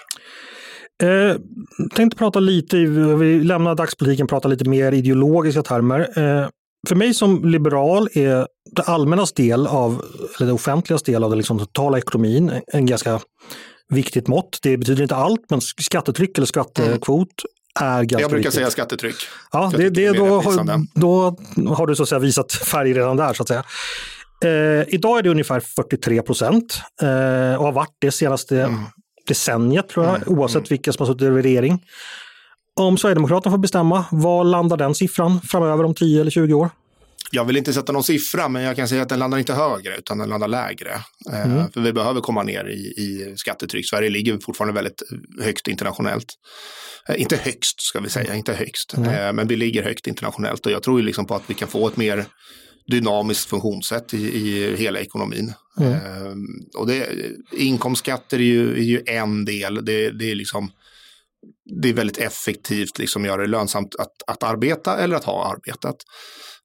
[1.03, 1.37] Eh,
[1.95, 2.77] tänkte prata lite,
[3.17, 6.01] vi lämnar dagspolitiken, prata lite mer ideologiska termer.
[6.01, 6.49] Eh,
[6.89, 10.05] för mig som liberal är det allmännas del av,
[10.37, 13.21] eller det offentligas del av den liksom totala ekonomin en ganska
[13.89, 14.59] viktigt mått.
[14.63, 17.29] Det betyder inte allt, men skattetryck eller skattekvot
[17.81, 17.93] mm.
[17.93, 18.55] är ganska Jag brukar viktigt.
[18.55, 19.17] säga skattetryck.
[19.53, 21.37] Ja, det, det, då, har, då
[21.75, 23.65] har du så att säga visat färg redan där så att säga.
[24.45, 28.81] Eh, idag är det ungefär 43 procent eh, och har varit det senaste mm.
[29.27, 30.29] decenniet tror jag, mm.
[30.29, 30.67] oavsett mm.
[30.69, 31.83] vilka som har suttit i regering.
[32.81, 36.71] Om Sverigedemokraterna får bestämma, vad landar den siffran framöver om 10 eller 20 år?
[37.31, 39.97] Jag vill inte sätta någon siffra, men jag kan säga att den landar inte högre,
[39.97, 40.91] utan den landar lägre.
[41.33, 41.71] Eh, mm.
[41.71, 43.89] För vi behöver komma ner i, i skattetryck.
[43.89, 45.03] Sverige ligger fortfarande väldigt
[45.43, 46.35] högt internationellt.
[47.09, 48.95] Eh, inte högst, ska vi säga, inte högst.
[48.95, 49.09] Mm.
[49.09, 51.89] Eh, men vi ligger högt internationellt och jag tror liksom på att vi kan få
[51.89, 52.27] ett mer
[52.87, 55.53] dynamiskt funktionssätt i, i hela ekonomin.
[55.81, 55.93] Mm.
[55.93, 56.35] Eh,
[56.81, 57.09] och det,
[57.53, 59.85] inkomstskatter är ju, är ju en del.
[59.85, 60.71] Det, det, är liksom,
[61.83, 65.97] det är väldigt effektivt, liksom göra det lönsamt att, att arbeta eller att ha arbetat.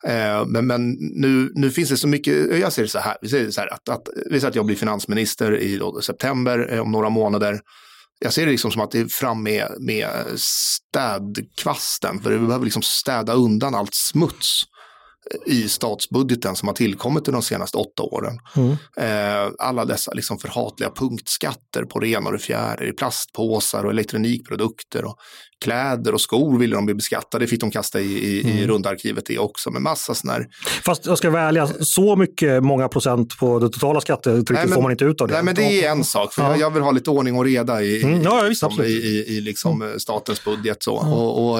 [0.07, 3.29] Eh, men men nu, nu finns det så mycket, jag ser det så här, vi
[3.29, 6.79] säger så här att, att, vi säger att jag blir finansminister i då, september eh,
[6.79, 7.59] om några månader.
[8.19, 12.65] Jag ser det liksom som att det är fram med, med städkvasten, för vi behöver
[12.65, 14.63] liksom städa undan allt smuts
[15.45, 18.39] i statsbudgeten som har tillkommit de senaste åtta åren.
[18.55, 18.71] Mm.
[18.97, 23.91] Eh, alla dessa liksom förhatliga punktskatter på det ena och det fjärde, i plastpåsar och
[23.91, 25.15] elektronikprodukter och
[25.61, 28.57] kläder och skor ville de bli beskattade, det fick de kasta i, i, mm.
[28.57, 30.47] i rundarkivet det också, med massa sådana här...
[30.85, 34.81] Fast jag ska välja så mycket, många procent på det totala skattetrycket nej, men, får
[34.81, 35.33] man inte ut av det.
[35.33, 36.49] Nej, men det är en sak, för ja.
[36.49, 38.21] jag, jag, vill ha lite ordning och reda i, mm.
[38.21, 39.99] ja, visst, liksom, i, i, i liksom mm.
[39.99, 40.83] statens budget.
[40.83, 40.95] Så.
[40.95, 41.59] Och, och,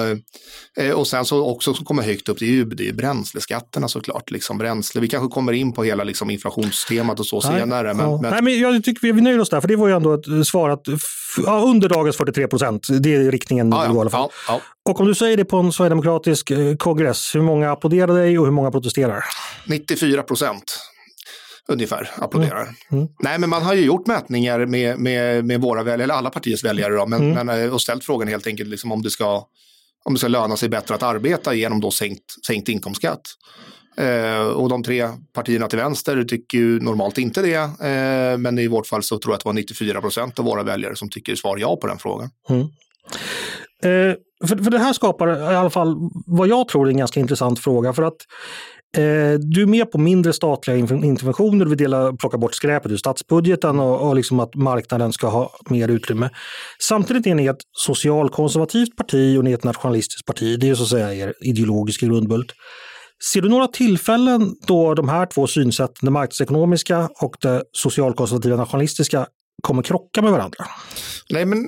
[0.76, 3.88] eh, och sen så också som kommer högt upp, det är ju, det är bränsleskatterna
[3.88, 4.30] såklart.
[4.30, 5.00] Liksom bränsle.
[5.00, 7.60] Vi kanske kommer in på hela liksom, inflationstemat och så nej.
[7.60, 7.94] senare.
[7.94, 8.18] Men, ja.
[8.22, 8.30] men...
[8.30, 10.70] Nej, men jag tycker vi nöjer oss där, för det var ju ändå ett svar
[10.70, 10.86] att
[11.46, 13.70] ja, under dagens 43 procent, det är riktningen.
[13.70, 14.30] Ja, ja, i alla fall.
[14.48, 18.38] Ja, och om du säger det på en sverigedemokratisk eh, kongress, hur många applåderar dig
[18.38, 19.24] och hur många protesterar?
[19.66, 20.78] 94 procent
[21.70, 22.62] ungefär applåderar.
[22.62, 22.74] Mm.
[22.92, 23.08] Mm.
[23.18, 26.64] Nej, men man har ju gjort mätningar med, med, med våra väljare, eller alla partiers
[26.64, 27.46] väljare, då, men, mm.
[27.46, 29.46] men, eh, och ställt frågan helt enkelt liksom, om, det ska,
[30.04, 33.22] om det ska löna sig bättre att arbeta genom då sänkt, sänkt inkomstskatt.
[33.96, 37.86] Eh, och de tre partierna till vänster tycker ju normalt inte det.
[37.88, 40.62] Eh, men i vårt fall så tror jag att det var 94 procent av våra
[40.62, 42.30] väljare som tycker svar ja på den frågan.
[43.82, 44.14] Eh,
[44.48, 47.58] för, för det här skapar i alla fall vad jag tror är en ganska intressant
[47.58, 47.92] fråga.
[47.92, 48.16] För att
[48.96, 52.96] eh, du är med på mindre statliga interventioner, du vill dela, plocka bort skräpet ur
[52.96, 56.30] statsbudgeten och, och liksom att marknaden ska ha mer utrymme.
[56.82, 60.60] Samtidigt är ni ett socialkonservativt parti och ni är ett nationalistiskt parti.
[60.60, 62.52] Det är så att säga er ideologiska grundbult.
[63.32, 69.26] Ser du några tillfällen då de här två synsätten, det marknadsekonomiska och det socialkonservativa nationalistiska,
[69.62, 70.64] kommer krocka med varandra?
[71.30, 71.58] Nej, men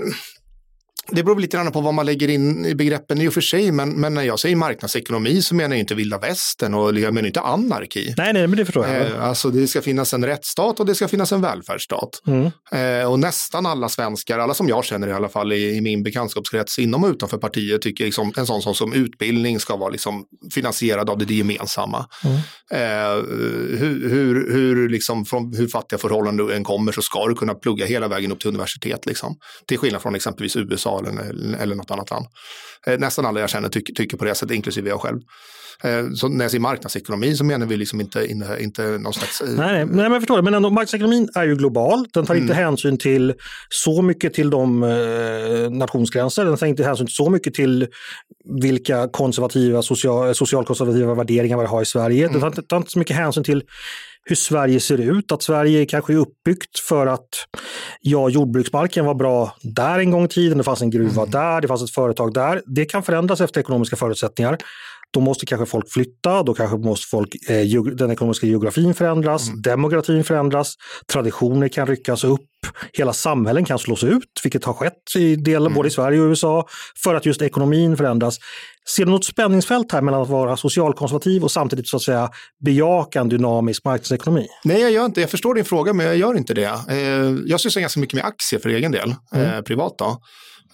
[1.11, 3.73] det beror lite grann på vad man lägger in i begreppen i och för sig,
[3.73, 7.27] men, men när jag säger marknadsekonomi så menar jag inte vilda västern och jag menar
[7.27, 8.15] inte anarki.
[8.17, 9.07] Nej, nej, men det förstår jag.
[9.07, 12.09] Eh, alltså det ska finnas en rättsstat och det ska finnas en välfärdsstat.
[12.27, 12.51] Mm.
[12.73, 16.03] Eh, och nästan alla svenskar, alla som jag känner i alla fall i, i min
[16.03, 20.25] bekantskapskrets inom och utanför partiet, tycker liksom en sån sak som utbildning ska vara liksom
[20.55, 22.07] finansierad av det gemensamma.
[22.25, 22.37] Mm.
[22.71, 23.25] Eh,
[23.79, 27.55] hur, hur, hur, liksom, från hur fattiga förhållanden du än kommer så ska du kunna
[27.55, 29.07] plugga hela vägen upp till universitet.
[29.07, 29.37] Liksom.
[29.69, 32.27] Till skillnad från exempelvis USA eller, eller något annat land.
[32.87, 35.21] Eh, nästan alla jag känner tycker, tycker på det sättet, inklusive jag själv.
[35.85, 38.27] Eh, så när jag säger marknadsekonomi så menar vi liksom inte,
[38.61, 39.41] inte, någon slags...
[39.41, 40.43] Eh, nej, nej, men jag förstår det.
[40.43, 42.07] Men ändå, marknadsekonomin är ju global.
[42.13, 42.45] Den tar mm.
[42.45, 43.35] inte hänsyn till
[43.69, 46.45] så mycket till de eh, nationsgränser.
[46.45, 47.89] Den tar inte hänsyn till så mycket till
[48.63, 52.27] vilka konservativa, social, socialkonservativa värderingar vi har i Sverige.
[52.27, 52.33] Mm.
[52.33, 53.63] Den tar inte, tar inte så mycket hänsyn till
[54.25, 55.33] hur Sverige ser ut.
[55.33, 57.29] Att Sverige kanske är uppbyggt för att
[58.01, 60.59] ja, jordbruksmarken var bra där en gång i tiden.
[60.59, 61.31] Det fanns en gruva mm.
[61.31, 62.63] där, det fanns ett företag där.
[62.67, 64.59] Det kan förändras efter ekonomiska förutsättningar.
[65.12, 69.62] Då måste kanske folk flytta, då kanske måste folk, eh, den ekonomiska geografin förändras, mm.
[69.62, 70.75] demografin förändras,
[71.12, 72.40] traditioner kan ryckas upp,
[72.92, 75.75] hela samhällen kan slås ut, vilket har skett i delar mm.
[75.75, 76.66] både i Sverige och USA,
[77.05, 78.38] för att just ekonomin förändras.
[78.96, 82.31] Ser du något spänningsfält här mellan att vara socialkonservativ och samtidigt så att säga
[82.64, 84.46] bejaka en dynamisk marknadsekonomi?
[84.64, 86.81] Nej, jag gör inte Jag förstår din fråga, men jag gör inte det.
[86.88, 89.51] Eh, jag sysslar ganska mycket med aktier för egen del, mm.
[89.51, 89.94] eh, privat.
[89.98, 90.20] Då.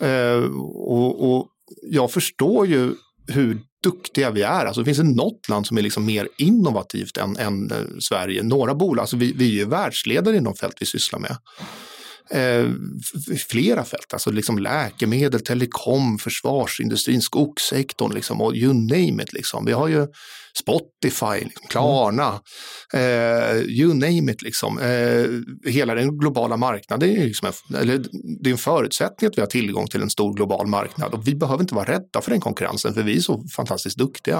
[0.06, 0.42] Eh,
[0.74, 1.46] och, och
[1.82, 2.92] jag förstår ju
[3.28, 4.66] hur duktiga vi är.
[4.66, 8.42] Alltså, finns det något land som är liksom mer innovativt än, än eh, Sverige?
[8.42, 11.36] Några bolag, alltså vi, vi är ju världsledare inom fält vi sysslar med
[12.30, 12.70] eh,
[13.48, 19.32] flera fält, alltså liksom läkemedel, telekom, försvarsindustrin, skogssektorn liksom, och you name it.
[19.32, 19.64] Liksom.
[19.64, 20.06] Vi har ju
[20.58, 22.40] Spotify, liksom, Klarna,
[22.94, 24.42] eh, you name it.
[24.42, 24.78] Liksom.
[24.78, 28.04] Eh, hela den globala marknaden är, liksom en, eller,
[28.42, 31.34] det är en förutsättning att vi har tillgång till en stor global marknad och vi
[31.34, 34.38] behöver inte vara rädda för den konkurrensen för vi är så fantastiskt duktiga.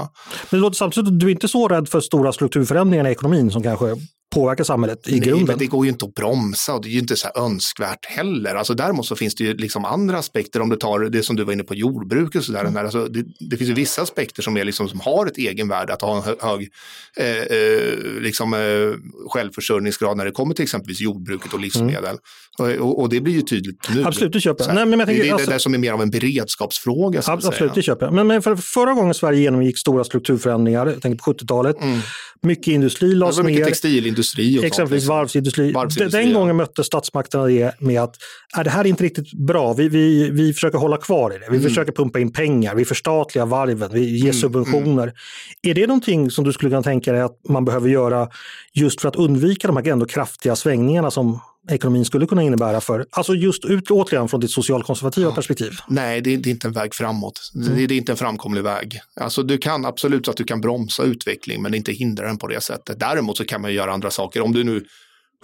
[0.51, 3.51] Men det låter samtidigt att du är inte så rädd för stora strukturförändringar i ekonomin
[3.51, 3.95] som kanske
[4.35, 5.47] påverka samhället i Nej, grunden.
[5.47, 8.55] Men det går ju inte att bromsa och det är ju inte så önskvärt heller.
[8.55, 11.45] Alltså däremot så finns det ju liksom andra aspekter om du tar det som du
[11.45, 12.61] var inne på jordbruk och sådär.
[12.61, 12.77] Mm.
[12.77, 16.03] Alltså det, det, finns ju vissa aspekter som, är liksom, som har ett egenvärde att
[16.03, 16.71] ha en hög
[17.17, 22.05] eh, eh, liksom, eh, självförsörjningsgrad när det kommer till exempelvis jordbruket och livsmedel.
[22.05, 22.19] Mm.
[22.59, 24.05] Och, och, det blir ju tydligt nu.
[24.05, 24.75] Absolut, det köper jag.
[24.75, 27.23] Nej, men jag tänker, det är alltså, det där som är mer av en beredskapsfråga.
[27.27, 28.15] absolut, det köper jag.
[28.15, 32.01] Men, men för, förra gången Sverige genomgick stora strukturförändringar, jag tänker på 70-talet, mm.
[32.43, 33.45] mycket industri lades ner.
[33.45, 34.59] Mycket textilindustri.
[34.59, 35.73] Och exempelvis sånt, varvsindustri.
[35.73, 36.21] varvsindustri.
[36.21, 36.39] Den ja.
[36.39, 38.17] gången mötte statsmakterna det med att
[38.57, 41.47] är det här är inte riktigt bra, vi, vi, vi försöker hålla kvar i det.
[41.51, 41.69] Vi mm.
[41.69, 44.35] försöker pumpa in pengar, vi förstatligar varven, vi ger mm.
[44.35, 45.03] subventioner.
[45.03, 45.15] Mm.
[45.63, 48.29] Är det någonting som du skulle kunna tänka dig att man behöver göra
[48.75, 53.07] just för att undvika de här ändå kraftiga svängningarna som ekonomin skulle kunna innebära för,
[53.11, 55.35] alltså just ut, återigen från ditt socialkonservativa ja.
[55.35, 55.73] perspektiv?
[55.89, 57.41] Nej, det är, det är, inte en väg framåt.
[57.55, 57.77] Mm.
[57.77, 59.01] Det, är, det, är inte en framkomlig väg.
[59.21, 62.61] Alltså du kan absolut att du kan bromsa utveckling men inte hindra den på det
[62.61, 63.01] sättet.
[63.01, 64.41] Däremot så kan man göra andra saker.
[64.41, 64.85] Om du nu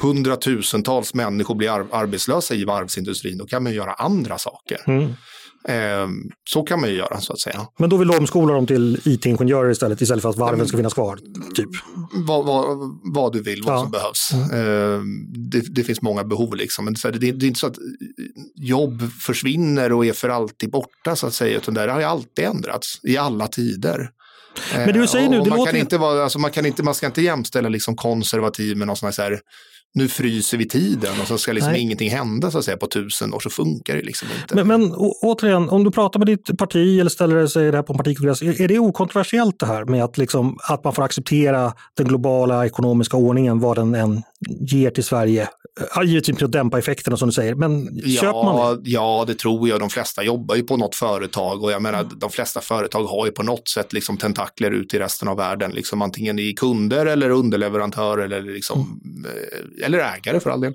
[0.02, 4.80] hundratusentals människor blir ar arbetslösa i varvsindustrin, då kan man göra andra saker.
[4.86, 5.12] Mm.
[5.68, 6.08] Eh,
[6.50, 7.66] så kan man ju göra så att säga.
[7.78, 10.94] Men då vill du omskola dem till it-ingenjörer istället, istället för att varven ska finnas
[10.94, 11.18] kvar?
[11.54, 11.68] Typ.
[12.12, 12.78] Vad, vad,
[13.14, 13.80] vad du vill, vad ja.
[13.80, 14.32] som behövs.
[14.32, 14.50] Mm.
[14.50, 15.00] Eh,
[15.50, 16.84] det, det, finns många behov liksom.
[16.84, 17.78] Men det, det, är inte så att
[18.54, 22.44] jobb försvinner och är för alltid borta så att säga, utan det har ju alltid
[22.44, 24.10] ändrats i alla tider.
[24.76, 25.72] Men det du säger nu, det man låter...
[25.72, 28.96] Kan inte vara, alltså man, kan inte, man ska inte jämställa liksom konservativ med någon
[28.96, 29.40] sån här
[29.94, 33.34] nu fryser vi tiden och så ska liksom ingenting hända så att säga på tusen
[33.34, 34.54] år, så funkar det liksom inte.
[34.54, 37.92] Men, men återigen, om du pratar med ditt parti eller ställer säger det här på
[37.92, 42.06] en partikongress, är det okontroversiellt det här med att, liksom, att man får acceptera den
[42.06, 45.48] globala ekonomiska ordningen, vad den än ger till Sverige?
[46.04, 48.90] Givetvis för att dämpa effekterna som du säger, men ja, köper man det?
[48.90, 49.80] Ja, det tror jag.
[49.80, 52.18] De flesta jobbar ju på något företag och jag menar mm.
[52.18, 55.70] de flesta företag har ju på något sätt liksom tentakler ut i resten av världen,
[55.70, 60.74] liksom antingen i kunder eller underleverantörer eller liksom mm eh, eller ägare för all del.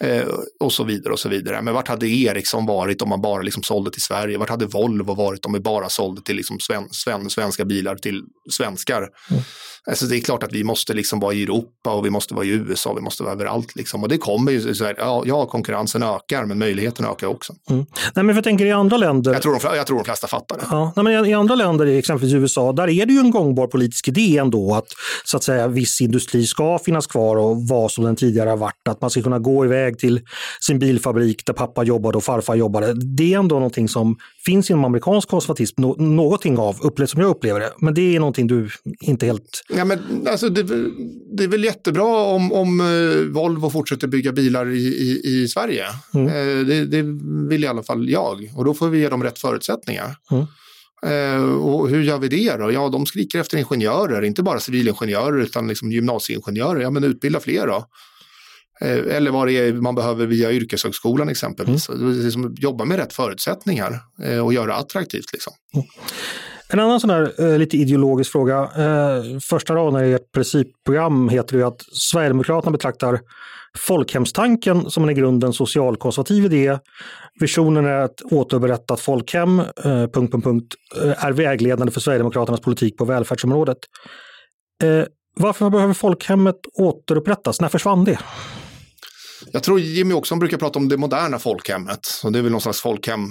[0.00, 0.26] Eh,
[0.60, 1.62] och så vidare och så vidare.
[1.62, 4.38] Men vart hade Ericsson varit om man bara liksom sålde till Sverige?
[4.38, 8.22] Vart hade Volvo varit om vi bara sålde till liksom sven, sven, svenska bilar till
[8.50, 9.08] svenskar?
[9.30, 9.42] Mm.
[9.86, 12.44] Alltså det är klart att vi måste liksom vara i Europa och vi måste vara
[12.44, 13.76] i USA, vi måste vara överallt.
[13.76, 14.02] Liksom.
[14.02, 17.54] Och det kommer ju, så här, ja, ja, konkurrensen ökar men möjligheten ökar också.
[17.70, 17.86] Mm.
[18.14, 19.32] Nej, men jag tänker i andra länder.
[19.32, 20.62] Jag tror de, jag tror de flesta fattar det.
[20.70, 24.08] Ja, nej, men I andra länder, exempelvis USA, där är det ju en gångbar politisk
[24.08, 24.86] idé ändå att
[25.24, 28.88] så att säga viss industri ska finnas kvar och vara som den tidigare har varit.
[28.88, 30.20] Att man ska kunna gå iväg till
[30.60, 32.94] sin bilfabrik där pappa jobbade och farfar jobbade.
[32.94, 34.16] Det är ändå någonting som
[34.48, 37.72] finns inom amerikansk konservatism, någonting av, upplevt som jag upplever det.
[37.78, 39.98] Men det är någonting du inte helt Ja, men,
[40.30, 40.62] alltså, det,
[41.36, 45.84] det är väl jättebra om, om uh, Volvo fortsätter bygga bilar i, i, i Sverige.
[46.14, 46.26] Mm.
[46.26, 47.02] Uh, det, det,
[47.48, 50.16] vill i alla fall jag och då får vi ge dem rätt förutsättningar.
[50.30, 50.46] Mm.
[51.06, 52.72] Uh, och hur gör vi det då?
[52.72, 56.80] Ja, de skriker efter ingenjörer, inte bara civilingenjörer utan liksom gymnasieingenjörer.
[56.80, 57.84] Ja, men utbilda fler då.
[58.80, 61.88] Eller vad det är man behöver via yrkeshögskolan exempelvis.
[61.88, 62.22] Mm.
[62.22, 64.00] Liksom, jobba med rätt förutsättningar
[64.44, 65.32] och göra det attraktivt.
[65.32, 65.52] Liksom.
[65.74, 65.86] Mm.
[66.68, 68.58] En annan sån här eh, lite ideologisk fråga.
[68.62, 73.20] Eh, första raden i ert principprogram heter det att Sverigedemokraterna betraktar
[73.78, 76.78] folkhemstanken som en i grunden socialkonservativ idé.
[77.40, 82.96] Visionen är ett återupprättat folkhem, eh, punkt, punkt, punkt, eh, är vägledande för Sverigedemokraternas politik
[82.96, 83.78] på välfärdsområdet.
[84.82, 85.04] Eh,
[85.36, 87.60] varför behöver folkhemmet återupprättas?
[87.60, 88.18] När försvann det?
[89.52, 92.08] Jag tror Jimmy också brukar prata om det moderna folkhemmet.
[92.24, 93.28] Och det är väl någon slags folkhem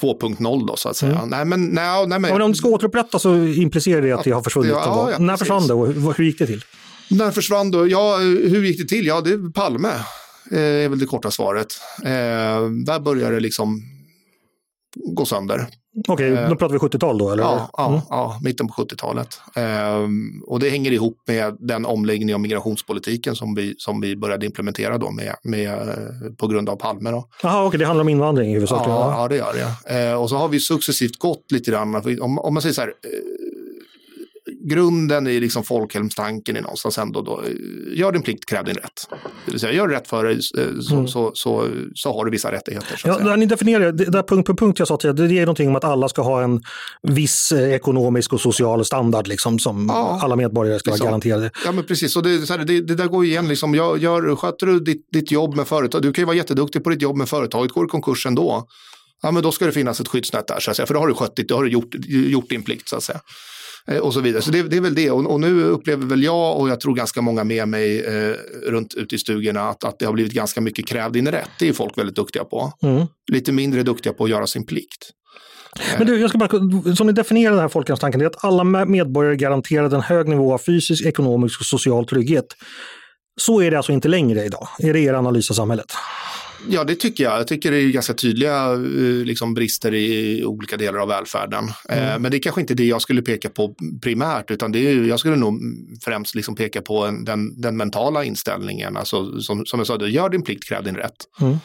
[0.00, 1.16] 2.0 då så att säga.
[1.16, 1.28] Mm.
[1.28, 2.30] Nej, men, nej, nej, men...
[2.30, 4.70] Ja, men om det ska återupprättas så implicerar det att, att det har försvunnit.
[4.70, 6.64] Ja, ja, när försvann det och hur gick det till?
[7.10, 7.88] När försvann då?
[7.88, 9.06] Ja, hur gick det till?
[9.06, 9.88] Ja, det är Palme
[10.50, 11.80] eh, är väl det korta svaret.
[12.04, 13.82] Eh, där började det liksom
[14.96, 15.66] gå sönder.
[16.08, 17.30] Okej, okay, då pratar vi 70-tal då?
[17.30, 17.42] Eller?
[17.42, 18.00] Ja, ja, mm.
[18.10, 19.40] ja, mitten på 70-talet.
[19.54, 24.46] Ehm, och det hänger ihop med den omläggning av migrationspolitiken som vi, som vi började
[24.46, 25.78] implementera då med, med,
[26.38, 27.10] på grund av Palme.
[27.10, 28.82] Jaha, okej, okay, det handlar om invandring i huvudsak?
[28.86, 29.94] Ja, ja, det gör det.
[29.94, 32.92] Ehm, och så har vi successivt gått lite grann, om, om man säger så här,
[34.70, 37.42] grunden i liksom folkhemstanken är någonstans ändå då,
[37.92, 39.08] gör din plikt, kräv din rätt.
[39.44, 41.08] Det vill säga, gör rätt för dig eh, så, mm.
[41.08, 42.96] så, så, så, har du vissa rättigheter.
[42.96, 45.68] Så ja, ni definierar, det där punkt på punkt jag sa tidigare, det är någonting
[45.68, 46.62] om att alla ska ha en
[47.02, 51.04] viss eh, ekonomisk och social standard liksom, som ja, alla medborgare ska liksom.
[51.04, 51.50] vara garanterade.
[51.64, 52.16] Ja, men precis.
[52.16, 53.48] Och det, här, det, det, där går igen.
[53.48, 56.84] Liksom, gör, gör, sköter du ditt, ditt jobb med företag, du kan ju vara jätteduktig
[56.84, 58.66] på ditt jobb med företaget, går i konkurs ändå,
[59.22, 61.08] ja, men då ska det finnas ett skyddsnät där, så att säga, för då har
[61.08, 62.88] du skött ditt, då har du gjort, gjort din plikt.
[62.88, 63.20] Så att säga.
[63.90, 64.42] Eh, och så vidare.
[64.42, 65.10] Så det, det är väl det.
[65.10, 68.34] Och, och, nu upplever väl jag och jag tror ganska många med mig eh,
[68.66, 71.50] runt ute i stugorna att, att det har blivit ganska mycket kräv din rätt.
[71.58, 72.72] Det är folk väldigt duktiga på.
[72.82, 73.06] Mm.
[73.32, 75.10] Lite mindre duktiga på att göra sin plikt.
[75.98, 78.64] Men du, jag ska bara, som ni definierar den här folkhemstanken, det är att alla
[78.84, 82.46] medborgare garanterade en hög nivå av fysisk, ekonomisk och social trygghet.
[83.40, 84.68] Så är det alltså inte längre idag.
[84.78, 85.92] Är det er analys av samhället?
[86.68, 87.38] Ja, det tycker jag.
[87.38, 91.64] Jag tycker det är ganska tydliga eh, liksom, brister i olika delar av välfärden.
[91.88, 92.22] Eh, mm.
[92.22, 95.20] Men det är kanske inte det jag skulle peka på primärt, utan det är, jag
[95.20, 95.60] skulle nog
[96.04, 98.96] främst liksom peka på en, den, den mentala inställningen.
[98.96, 101.16] Alltså, som, som jag sa, gör din plikt, kräv din rätt.
[101.40, 101.56] Mm.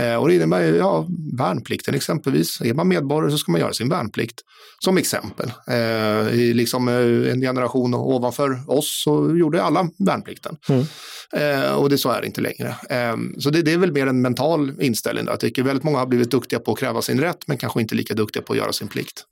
[0.00, 1.06] Eh, och det innebär ja,
[1.38, 2.60] värnplikten exempelvis.
[2.60, 4.40] Är man medborgare så ska man göra sin värnplikt.
[4.78, 5.52] Som exempel.
[5.68, 10.56] Eh, I liksom eh, en generation ovanför oss så gjorde alla värnplikten.
[10.68, 10.84] Mm.
[11.32, 12.68] Eh, och det så är det inte längre.
[12.90, 15.26] Eh, så det, det, är väl mer en mental inställning.
[15.26, 17.94] Jag tycker väldigt många har blivit duktiga på att kräva sin rätt men kanske inte
[17.94, 19.24] lika duktiga på att göra sin plikt.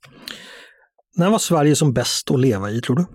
[1.17, 3.05] När var Sverige som bäst att leva i tror du?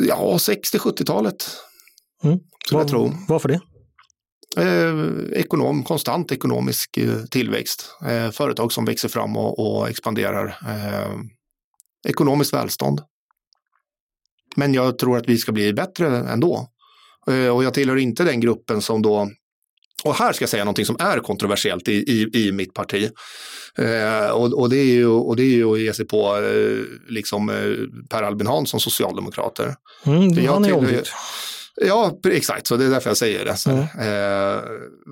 [0.00, 1.50] Ja, 60-70-talet.
[2.24, 2.38] Mm.
[2.72, 3.60] Var, varför det?
[4.58, 7.96] Eh, ekonom, konstant ekonomisk eh, tillväxt.
[8.06, 10.58] Eh, företag som växer fram och, och expanderar.
[12.08, 13.00] Ekonomiskt välstånd.
[14.56, 16.68] Men jag tror att vi ska bli bättre ändå.
[17.54, 19.28] Och jag tillhör inte den gruppen som då
[20.04, 23.10] och här ska jag säga någonting som är kontroversiellt i, i, i mitt parti.
[23.78, 26.82] Eh, och, och, det är ju, och det är ju att ge sig på eh,
[27.08, 27.56] liksom, eh,
[28.10, 29.74] Per Albin Hansson, socialdemokrater.
[30.06, 31.02] Mm, han är tillhör,
[31.80, 33.56] Ja, exakt, så det är därför jag säger det.
[33.56, 33.82] Så, mm.
[33.82, 34.62] eh,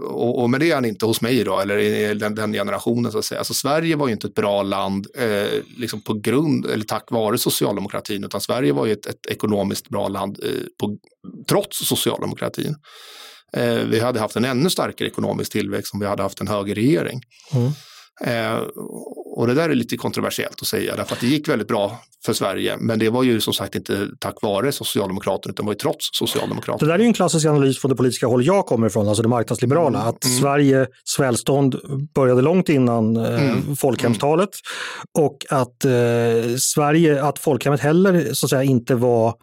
[0.02, 3.12] och, och, men det är han inte hos mig då, eller i den, den generationen
[3.12, 3.38] så att säga.
[3.38, 7.38] Alltså, Sverige var ju inte ett bra land eh, liksom på grund, eller tack vare
[7.38, 10.50] socialdemokratin, utan Sverige var ju ett, ett ekonomiskt bra land eh,
[10.80, 10.98] på,
[11.48, 12.74] trots socialdemokratin.
[13.52, 17.20] Eh, vi hade haft en ännu starkare ekonomisk tillväxt om vi hade haft en högerregering.
[17.54, 17.70] Mm.
[18.24, 18.56] Eh,
[19.36, 22.32] och det där är lite kontroversiellt att säga, därför att det gick väldigt bra för
[22.32, 25.78] Sverige, men det var ju som sagt inte tack vare Socialdemokraterna, utan det var ju
[25.78, 26.86] trots Socialdemokraterna.
[26.86, 29.22] Det där är ju en klassisk analys från det politiska håll jag kommer ifrån, alltså
[29.22, 30.08] det marknadsliberala, mm.
[30.08, 30.38] att mm.
[30.38, 31.76] Sveriges välstånd
[32.14, 33.76] började långt innan eh, mm.
[33.76, 34.50] folkhemstalet
[35.18, 39.34] och att eh, Sverige, att folkhemmet heller så att säga inte var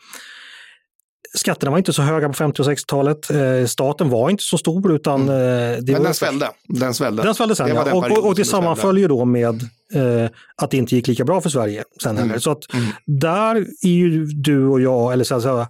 [1.35, 3.29] Skatterna var inte så höga på 50 och 60-talet.
[3.29, 4.95] Eh, staten var inte så stor.
[4.95, 5.35] Utan, mm.
[5.35, 6.49] Eh, det Men var den svällde.
[6.67, 7.93] Den svällde, den svällde sen, det ja.
[7.93, 9.61] och, och, det sammanföljer då med
[9.93, 12.29] eh, att det inte gick lika bra för Sverige sen heller.
[12.29, 12.41] Mm.
[12.41, 12.85] Så att mm.
[13.05, 15.67] där är ju du och jag, eller så att säga,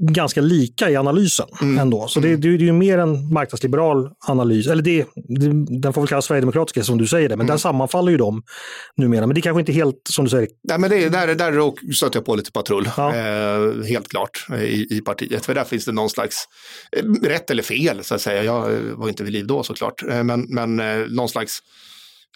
[0.00, 1.78] ganska lika i analysen mm.
[1.78, 2.08] ändå.
[2.08, 2.40] Så det, mm.
[2.40, 6.24] det, det är ju mer en marknadsliberal analys, eller det, det, den får väl kallas
[6.24, 7.54] sverigedemokratisk som du säger det, men mm.
[7.54, 8.42] där sammanfaller ju de
[8.96, 9.26] numera.
[9.26, 10.48] Men det är kanske inte helt som du säger.
[10.68, 13.14] Nej, men det, där, där stöter jag på lite patrull, ja.
[13.14, 15.46] eh, helt klart, i, i partiet.
[15.46, 16.44] För där finns det någon slags,
[16.96, 20.22] eh, rätt eller fel så att säga, jag var inte vid liv då såklart, eh,
[20.22, 21.62] men, men eh, någon slags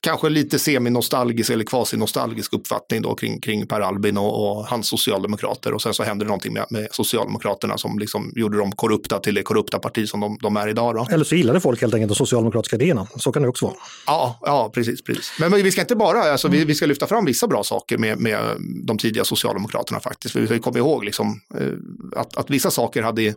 [0.04, 5.72] kanske lite semi-nostalgisk eller quasi-nostalgisk uppfattning då kring, kring Per Albin och, och, hans socialdemokrater.
[5.72, 9.34] Och sen så hände det någonting med, med Socialdemokraterna som liksom gjorde dem korrupta till
[9.34, 10.94] det korrupta parti som de, de är idag.
[10.94, 11.06] Då.
[11.10, 13.06] Eller så gillade folk helt enkelt de socialdemokratiska idéerna.
[13.16, 13.76] Så kan det också vara.
[14.06, 15.02] Ja, ja precis.
[15.02, 15.32] precis.
[15.40, 16.58] Men vi ska inte bara, alltså, mm.
[16.58, 18.40] vi, vi ska lyfta fram vissa bra saker med, med
[18.86, 20.36] de tidiga Socialdemokraterna faktiskt.
[20.36, 23.34] Vi ska komma ihåg liksom, eh, att, att vissa saker hade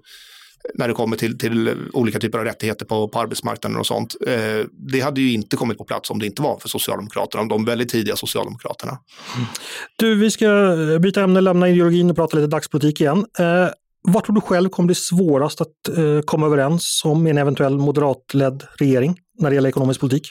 [0.73, 4.15] när det kommer till, till olika typer av rättigheter på, på arbetsmarknaden och sånt.
[4.27, 7.65] Eh, det hade ju inte kommit på plats om det inte var för Socialdemokraterna, de
[7.65, 8.91] väldigt tidiga Socialdemokraterna.
[9.35, 9.47] Mm.
[9.95, 13.25] Du, vi ska eh, byta ämne, lämna ideologin och prata lite dagspolitik igen.
[13.39, 13.67] Eh,
[14.01, 17.77] vad tror du själv kommer bli svårast att eh, komma överens om i en eventuell
[17.77, 20.27] moderatledd regering när det gäller ekonomisk politik?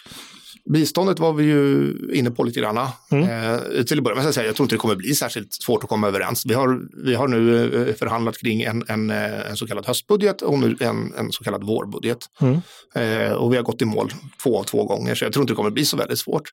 [0.73, 2.89] Biståndet var vi ju inne på lite grann.
[3.11, 3.31] Mm.
[3.31, 5.89] Eh, till att börja med säga, jag tror inte det kommer bli särskilt svårt att
[5.89, 6.47] komma överens.
[6.47, 10.43] Vi har, vi har nu eh, förhandlat kring en, en, eh, en så kallad höstbudget
[10.43, 12.19] och nu en, en så kallad vårbudget.
[12.41, 12.61] Mm.
[12.95, 14.13] Eh, och vi har gått i mål
[14.43, 16.51] två av två gånger, så jag tror inte det kommer bli så väldigt svårt.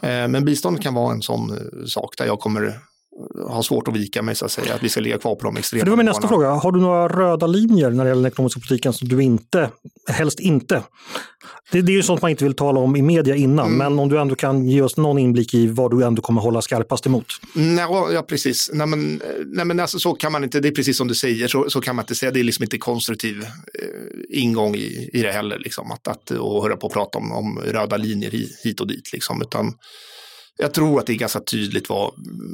[0.00, 2.80] Eh, men biståndet kan vara en sån eh, sak där jag kommer
[3.48, 5.56] har svårt att vika mig så att säga, att vi ska ligga kvar på de
[5.56, 6.50] extrema Det var min nästa fråga.
[6.50, 9.70] Har du några röda linjer när det gäller den ekonomiska politiken som du inte,
[10.08, 10.82] helst inte?
[11.72, 13.78] Det, det är ju sånt man inte vill tala om i media innan, mm.
[13.78, 16.62] men om du ändå kan ge oss någon inblick i vad du ändå kommer hålla
[16.62, 17.26] skarpast emot.
[17.54, 18.70] Nej, ja, precis.
[18.72, 21.48] Nej, men, nej, men alltså, så kan man inte, det är precis som du säger,
[21.48, 22.32] så, så kan man inte säga.
[22.32, 26.62] Det är liksom inte konstruktiv eh, ingång i, i det heller, liksom, att, att och
[26.62, 28.30] höra på och prata om, om röda linjer
[28.64, 29.12] hit och dit.
[29.12, 29.72] Liksom, utan,
[30.60, 32.12] jag tror att det är ganska tydligt vad,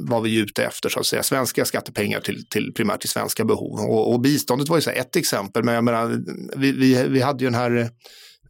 [0.08, 1.22] vad vi är ute efter, så att säga.
[1.22, 3.80] Svenska skattepengar till, till primärt till svenska behov.
[3.80, 6.22] Och, och biståndet var ju så ett exempel, men jag menar,
[6.56, 7.90] vi, vi, vi hade ju den här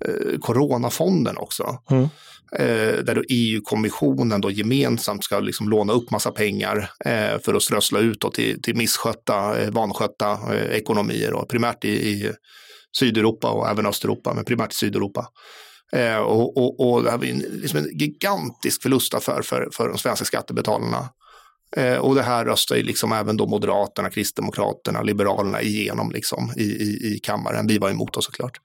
[0.05, 1.79] eh, coronafonden också.
[1.91, 2.09] Mm.
[2.53, 7.99] Eh, där EU-kommissionen då gemensamt ska liksom låna upp massa pengar eh, för att strössla
[7.99, 10.39] ut då till, till misskötta, eh, vanskötta
[10.71, 12.33] ekonomier, och primärt i, i
[12.99, 15.27] Sydeuropa och även Östeuropa, men primärt i Sydeuropa.
[15.93, 19.99] Eh, och, och, och det här var en, liksom en gigantisk förlustaffär för, för de
[19.99, 21.09] svenska skattebetalarna.
[21.77, 26.63] Eh, och det här röstar ju liksom även då Moderaterna, Kristdemokraterna, Liberalerna igenom liksom i,
[26.63, 27.67] i, i kammaren.
[27.67, 28.61] Vi var emot oss såklart.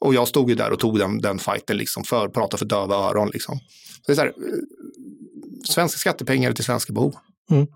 [0.00, 2.96] Och jag stod ju där och tog den, den fighten liksom för, prata för döva
[2.96, 3.58] öron liksom.
[3.58, 4.32] Så det är så här, eh,
[5.68, 7.14] svenska skattepengar till svenska behov.
[7.50, 7.66] Mm.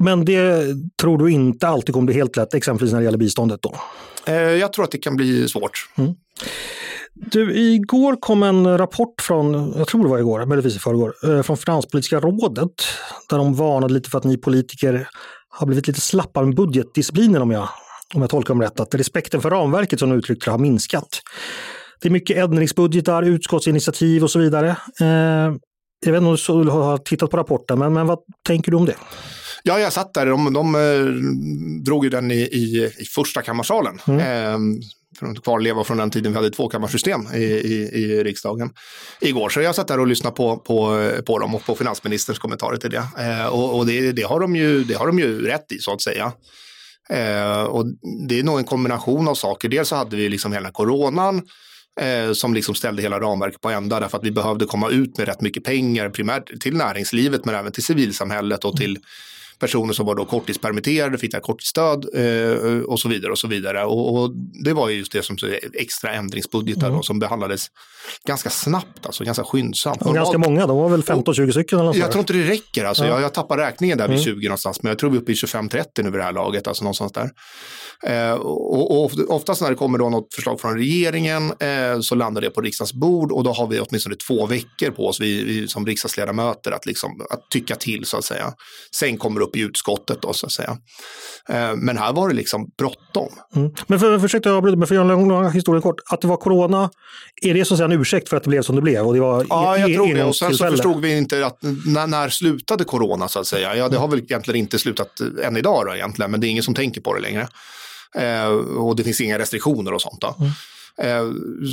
[0.00, 0.66] Men det
[1.00, 3.74] tror du inte alltid kommer bli helt lätt, exempelvis när det gäller biståndet då?
[4.26, 5.88] Eh, jag tror att det kan bli svårt.
[5.98, 6.14] Mm.
[7.14, 11.42] Du, igår kom en rapport från, jag tror det var igår, möjligtvis i förrgår, eh,
[11.42, 12.72] från Finanspolitiska rådet
[13.28, 15.08] där de varnade lite för att ni politiker
[15.48, 17.68] har blivit lite slappa med budgetdisciplinen om jag,
[18.14, 18.80] om jag tolkar dem rätt.
[18.80, 21.22] Att respekten för ramverket som de uttryckte det har minskat.
[22.00, 24.68] Det är mycket ändringsbudgetar, utskottsinitiativ och så vidare.
[25.00, 25.54] Eh,
[26.06, 28.86] jag vet inte om du har tittat på rapporten, men, men vad tänker du om
[28.86, 28.96] det?
[29.62, 30.26] Ja, jag satt där.
[30.26, 31.04] De, de eh,
[31.84, 33.98] drog ju den i, i, i första kammarsalen.
[34.06, 34.20] Mm.
[34.20, 34.58] Eh,
[35.18, 38.70] för att kvarleva från den tiden vi hade tvåkammarsystem i, i, i riksdagen
[39.20, 39.48] igår.
[39.48, 42.90] Så jag satt där och lyssnade på, på, på dem och på finansministerns kommentarer till
[42.90, 43.04] det.
[43.18, 45.92] Eh, och och det, det, har de ju, det har de ju rätt i så
[45.92, 46.32] att säga.
[47.10, 47.86] Eh, och
[48.28, 49.68] det är nog en kombination av saker.
[49.68, 51.42] Dels så hade vi liksom hela coronan
[52.00, 55.28] eh, som liksom ställde hela ramverket på ända därför att vi behövde komma ut med
[55.28, 59.02] rätt mycket pengar primärt till näringslivet men även till civilsamhället och till mm
[59.60, 63.84] personer som var då korttidspermitterade fick det korttidsstöd eh, och så vidare och så vidare.
[63.84, 64.30] Och, och,
[64.64, 65.36] det var ju just det som
[65.74, 67.02] extra ändringsbudgetar mm.
[67.02, 67.66] som behandlades
[68.26, 70.02] ganska snabbt, alltså ganska skyndsamt.
[70.02, 71.78] Och ganska många, de var väl 15-20 stycken?
[71.78, 73.10] Eller jag tror inte det räcker, alltså, ja.
[73.10, 74.24] jag, jag tappar räkningen där vid mm.
[74.24, 76.66] 20 någonstans, men jag tror vi är uppe i 25-30 nu vid det här laget,
[76.68, 77.30] alltså någonstans där.
[78.02, 82.40] Eh, och, och oftast när det kommer då något förslag från regeringen eh, så landar
[82.40, 85.68] det på riksdagens bord och då har vi åtminstone två veckor på oss vi, vi
[85.68, 88.52] som riksdagsledamöter att, liksom, att tycka till så att säga.
[88.96, 90.78] Sen kommer det upp i utskottet då så att säga.
[91.48, 93.32] Eh, men här var det liksom bråttom.
[93.56, 93.70] Mm.
[93.86, 96.36] Men för, försökte avbryta, men för att göra en lång historia kort, att det var
[96.36, 96.90] corona,
[97.42, 99.06] är det så att säga en ursäkt för att det blev som det blev?
[99.06, 100.24] Och det var ja, jag tror det.
[100.24, 103.76] Och sen så förstod vi inte att när, när slutade corona så att säga?
[103.76, 106.64] Ja, det har väl egentligen inte slutat än idag då egentligen, men det är ingen
[106.64, 107.48] som tänker på det längre.
[108.14, 108.46] Eh,
[108.76, 110.20] och det finns inga restriktioner och sånt.
[110.20, 110.36] Då.
[110.98, 111.24] Eh,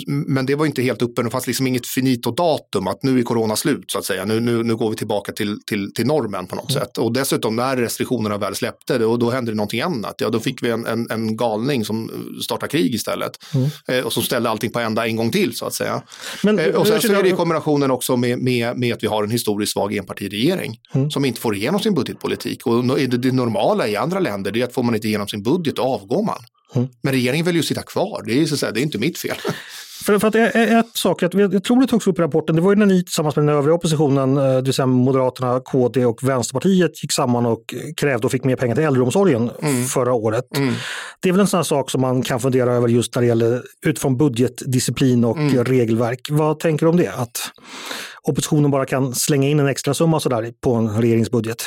[0.07, 3.24] men det var inte helt öppen, det fanns liksom inget finito datum att nu är
[3.24, 4.26] corona slut så att säga.
[4.26, 6.82] Nu, nu, nu går vi tillbaka till, till, till normen på något mm.
[6.82, 6.97] sätt.
[6.97, 10.15] Och dessutom när restriktionerna väl släppte, då, då hände det någonting annat.
[10.18, 12.11] Ja, då fick vi en, en, en galning som
[12.43, 13.32] startade krig istället.
[13.53, 13.70] Mm.
[13.88, 16.01] Eh, och som ställde allting på ända en gång till så att säga.
[16.43, 19.07] Men, eh, och sen så är det i kombinationen också med, med, med att vi
[19.07, 21.11] har en historiskt svag enpartiregering mm.
[21.11, 22.68] som inte får igenom sin budgetpolitik.
[22.68, 25.76] Och det, det normala i andra länder är att får man inte igenom sin budget,
[25.76, 26.39] då avgår man.
[26.76, 26.88] Mm.
[27.01, 29.18] Men regeringen väljer att sitta kvar, det är, så att säga, det är inte mitt
[29.18, 29.38] fel.
[30.05, 31.32] För, för att ett sak, jag
[31.63, 33.76] tror det togs upp i rapporten, det var ju när ni tillsammans med den övriga
[33.76, 38.43] oppositionen, eh, det vill säga Moderaterna, KD och Vänsterpartiet gick samman och krävde och fick
[38.43, 39.86] mer pengar till äldreomsorgen mm.
[39.86, 40.57] förra året.
[40.57, 40.74] Mm.
[41.20, 43.28] Det är väl en sån här sak som man kan fundera över just när det
[43.28, 45.63] gäller utifrån budgetdisciplin och mm.
[45.63, 46.28] regelverk.
[46.30, 47.13] Vad tänker du om det?
[47.13, 47.51] Att
[48.24, 51.65] oppositionen bara kan slänga in en extra summa sådär på en regeringsbudget?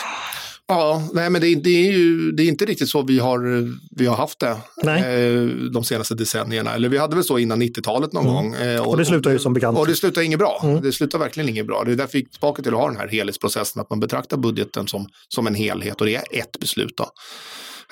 [0.70, 4.06] Ja, nej men det, det, är ju det är inte riktigt så vi har, vi
[4.06, 6.74] har haft det eh, de senaste decennierna.
[6.74, 8.34] Eller vi hade väl så innan 90-talet någon mm.
[8.34, 8.54] gång.
[8.54, 9.78] Eh, och, och, det slutar ju som bekant.
[9.78, 10.60] Och det slutar inget bra.
[10.62, 10.82] Mm.
[10.82, 11.82] Det slutar verkligen inget bra.
[11.84, 14.36] Det är därför vi gick tillbaka till att ha den här helhetsprocessen, att man betraktar
[14.36, 16.96] budgeten som, som en helhet och det är ett beslut.
[16.96, 17.06] Då.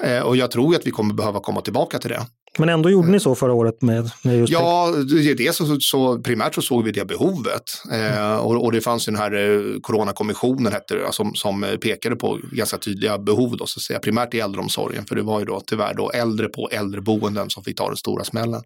[0.02, 2.26] Eh, och jag tror att vi kommer behöva komma tillbaka till det.
[2.58, 6.18] Men ändå gjorde ni så förra året med, med just Ja, det, det så, så,
[6.18, 7.62] primärt så såg vi det behovet.
[7.92, 12.16] Eh, och, och, det fanns ju den här eh, coronakommissionen hette det, som, som pekade
[12.16, 15.04] på ganska tydliga behov då, så att säga, primärt i äldreomsorgen.
[15.04, 18.24] För det var ju då tyvärr då äldre på äldreboenden som fick ta den stora
[18.24, 18.62] smällen.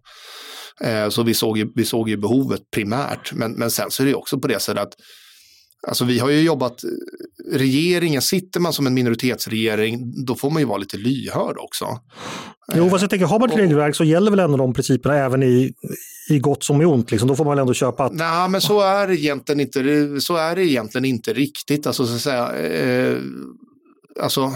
[0.81, 3.33] Eh, så vi såg, ju, vi såg ju behovet primärt.
[3.33, 4.93] Men, men sen så är det också på det sättet att
[5.87, 6.83] Alltså vi har ju jobbat,
[7.51, 11.85] regeringen, sitter man som en minoritetsregering, då får man ju vara lite lyhörd också.
[12.75, 15.43] Jo, fast jag tänker, har man ett regelverk så gäller väl ändå de principerna även
[15.43, 15.73] i,
[16.29, 17.11] i gott som i ont.
[17.11, 17.29] Liksom.
[17.29, 18.13] Då får man väl ändå köpa att...
[18.13, 19.81] Nej, men så är det egentligen inte,
[20.21, 21.87] så är det egentligen inte riktigt.
[21.87, 23.17] Alltså, så att säga, eh,
[24.21, 24.53] alltså,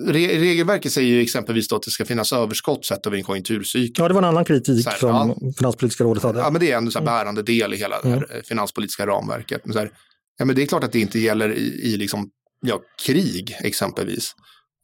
[0.00, 4.02] re, regelverket säger ju exempelvis att det ska finnas överskott sett över en konjunkturcykel.
[4.02, 5.52] Ja, det var en annan kritik här, som ja.
[5.58, 6.38] Finanspolitiska rådet hade.
[6.38, 9.06] Ja, men det är en så här bärande del i hela det här eh, finanspolitiska
[9.06, 9.60] ramverket.
[9.64, 9.90] Men så här,
[10.38, 12.30] ja, men det är klart att det inte gäller i, i liksom,
[12.60, 14.34] ja, krig exempelvis.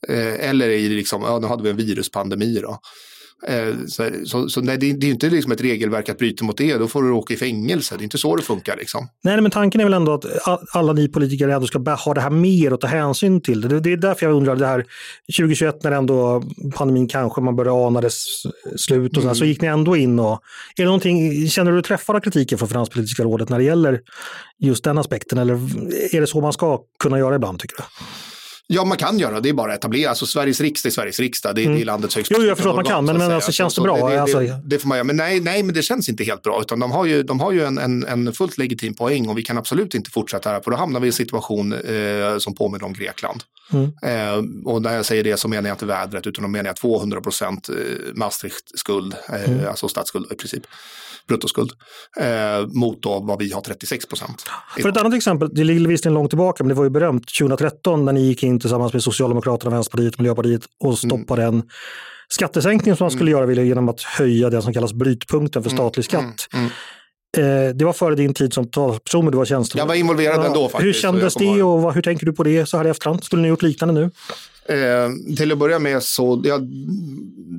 [0.08, 2.78] Eh, eller i liksom, ja, nu hade vi en viruspandemi då.
[3.48, 6.88] Eh, så så, nej, det, är inte liksom ett regelverk att bryta mot det, då
[6.88, 7.94] får du åka i fängelse.
[7.96, 8.76] Det är inte så det funkar.
[8.76, 9.08] Liksom.
[9.24, 10.24] Nej, men tanken är väl ändå att
[10.72, 13.80] alla ni politiker ändå ska ha det här mer och ta hänsyn till det.
[13.80, 14.84] Det- är därför jag undrar det här
[15.36, 16.42] 2021 när ändå
[16.74, 18.24] pandemin kanske man började ana dess
[18.76, 20.32] slut och så, här, så gick ni ändå in och
[20.76, 24.00] är det någonting, känner du dig träffad av kritiken från Finanspolitiska rådet när det gäller
[24.58, 25.54] just den aspekten eller
[26.14, 27.82] är det så man ska kunna göra ibland tycker du?
[28.66, 30.08] Ja, man kan göra det, är bara att etablera.
[30.08, 32.44] Alltså Sveriges riksdag är Sveriges riksdag, det är, det är landets högsta Mm.
[32.44, 34.08] Jo, jag förstår att man kan, men- men alltså, känns det bra?
[34.08, 36.24] Det, det, Alltså- det, det får man göra, men nej, nej, men det känns inte
[36.24, 39.28] helt bra, utan de har ju, de har ju en, en, en fullt legitim poäng
[39.28, 42.38] och vi kan absolut inte fortsätta här, för då hamnar vi i en situation eh,
[42.38, 43.42] som påminner om Grekland.
[43.72, 43.84] Mm.
[44.02, 46.76] Eh, och när jag säger det så menar jag inte vädret, utan då menar jag
[46.76, 47.74] 200 procent eh,
[48.14, 49.68] Maastricht-skuld, eh, Mm.
[49.68, 50.62] alltså statsskuld i princip,
[51.28, 51.70] bruttoskuld,
[52.20, 54.44] eh, mot då vad vi har 36 procent.
[54.82, 58.04] För ett annat exempel, det ligger visserligen långt tillbaka, men det var ju berömt 2013
[58.04, 61.62] när ni gick in tillsammans med Socialdemokraterna, Vänsterpartiet och Miljöpartiet och stoppade en
[62.28, 66.04] skattesänkning som man skulle göra ville genom att höja det som kallas brytpunkten för statlig
[66.04, 66.48] skatt.
[66.54, 66.70] mm.
[67.36, 69.80] Eh, det var före din tid som talperson, men du var tjänsteman.
[69.80, 70.86] Jag var involverad ändå faktiskt.
[70.86, 73.24] Hur kändes det och vad, hur tänker du på det så här i efterhand?
[73.24, 74.10] Skulle ni gjort liknande nu?
[74.66, 76.58] Eh, till att börja med så, ja,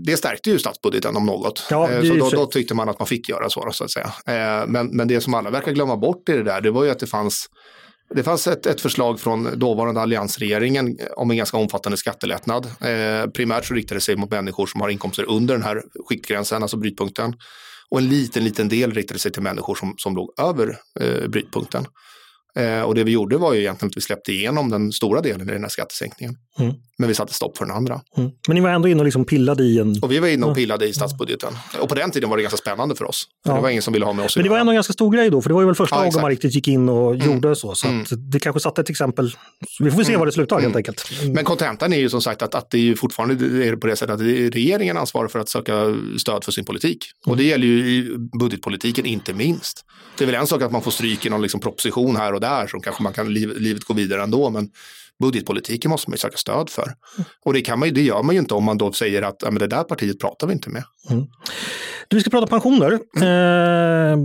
[0.05, 1.67] det stärkte ju statsbudgeten om något.
[1.69, 4.11] Ja, eh, så då, då tyckte man att man fick göra så, så att säga.
[4.27, 6.89] Eh, men, men det som alla verkar glömma bort i det där, det var ju
[6.89, 7.49] att det fanns
[8.15, 12.65] det fanns ett, ett förslag från dåvarande alliansregeringen om en ganska omfattande skattelättnad.
[12.65, 16.61] Eh, primärt så riktade det sig mot människor som har inkomster under den här skiktgränsen,
[16.61, 17.35] alltså brytpunkten.
[17.93, 21.85] Och en liten, liten del riktade sig till människor som, som låg över eh, brytpunkten.
[22.55, 25.49] Eh, och det vi gjorde var ju egentligen att vi släppte igenom den stora delen
[25.49, 26.35] i den här skattesänkningen.
[26.59, 26.73] Mm.
[26.97, 28.01] Men vi satte stopp för den andra.
[28.17, 28.31] Mm.
[28.47, 29.95] Men ni var ändå inne och liksom pillade i en...
[30.01, 31.53] Och vi var inne och pillade i statsbudgeten.
[31.81, 33.27] Och på den tiden var det ganska spännande för oss.
[33.43, 33.55] För Ja.
[33.55, 35.11] det var ingen som ville ha med oss Men det var ändå en ganska stor
[35.11, 37.15] grej då, för det var ju väl första Ja, gången man riktigt gick in och
[37.15, 37.75] gjorde så.
[37.75, 39.35] Så att det kanske satte ett exempel.
[39.79, 41.09] Vi får väl se vad det slutar helt enkelt.
[41.33, 43.95] Men kontentan är ju som sagt att, att det är ju fortfarande är på det
[43.95, 45.73] sättet att det är regeringen ansvarar för att söka
[46.17, 47.05] stöd för sin politik.
[47.25, 49.85] Och det gäller ju i budgetpolitiken inte minst.
[50.17, 52.41] Det är väl en sak att man får stryk i någon liksom proposition här och
[52.41, 54.49] där som kanske man kan, liv, livet går vidare ändå.
[54.49, 54.69] Men
[55.21, 56.93] budgetpolitiken måste man ju söka stöd för.
[57.45, 59.51] Och det, kan man det gör man ju inte om man då säger att ja,
[59.51, 60.83] men det där partiet pratar vi inte med.
[62.07, 62.91] Du, vi ska prata pensioner.
[62.93, 64.17] Eh,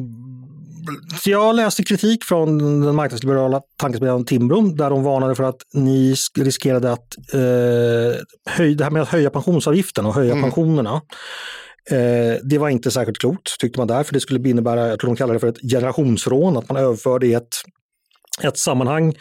[1.23, 6.15] så jag läste kritik från den marknadsliberala tankesmedjan Timbro där de varnade för att ni
[6.15, 8.21] sk- riskerade att eh,
[8.57, 11.03] höj, det här med att höja pensionsavgiften och höja pensionerna.
[11.91, 15.11] Eh, det var inte särskilt klokt tyckte man där, för det skulle innebära, jag tror
[15.11, 17.55] de kallar det för ett generationsrån, att man överförde i ett,
[18.43, 19.15] ett sammanhang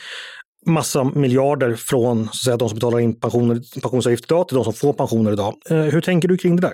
[0.68, 4.64] massa miljarder från så att säga, de som betalar in pensioner, pensionsavgift idag till de
[4.64, 5.56] som får pensioner idag.
[5.70, 6.74] Eh, hur tänker du kring det där?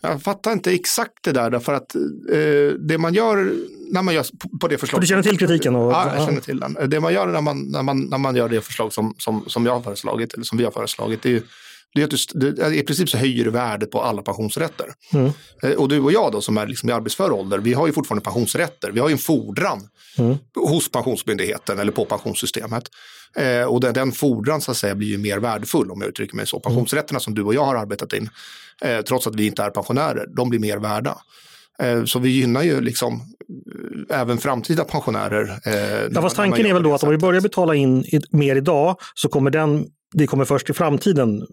[0.00, 3.52] Jag fattar inte exakt det där därför att eh, det man gör
[3.92, 4.24] när man gör
[4.60, 5.02] på- det förslaget.
[5.02, 6.26] du känner till kritiken och- ja, jag ja.
[6.26, 6.76] känner till den.
[6.90, 9.66] Det man gör när man, när man, när man gör det förslag som, som, som
[9.66, 11.42] jag har föreslagit eller som vi har föreslagit det är ju
[11.94, 14.86] det är att du, det, I princip så höjer du värdet på alla pensionsrätter.
[15.12, 15.30] Mm.
[15.62, 17.92] Eh, Och du och jag då som är liksom i arbetsför ålder, vi har ju
[17.92, 18.90] fortfarande pensionsrätter.
[18.90, 20.36] Vi har ju en fordran Mm.
[20.54, 22.84] hos Pensionsmyndigheten eller på pensionssystemet.
[23.36, 26.36] Eh, och den, den fordran så att säga blir ju mer värdefull om jag uttrycker
[26.36, 26.60] mig så.
[26.60, 28.30] Pensionsrätterna som du och jag har arbetat in,
[28.82, 31.18] eh, trots att vi inte är pensionärer, de blir mer värda.
[31.82, 33.14] Eh, så vi gynnar ju liksom
[34.10, 35.58] eh, även framtida pensionärer.
[35.64, 38.96] Eh, Ja, fast tanken är väl då att om vi börjar betala in mer idag
[39.14, 41.46] så kommer den det kommer först i framtiden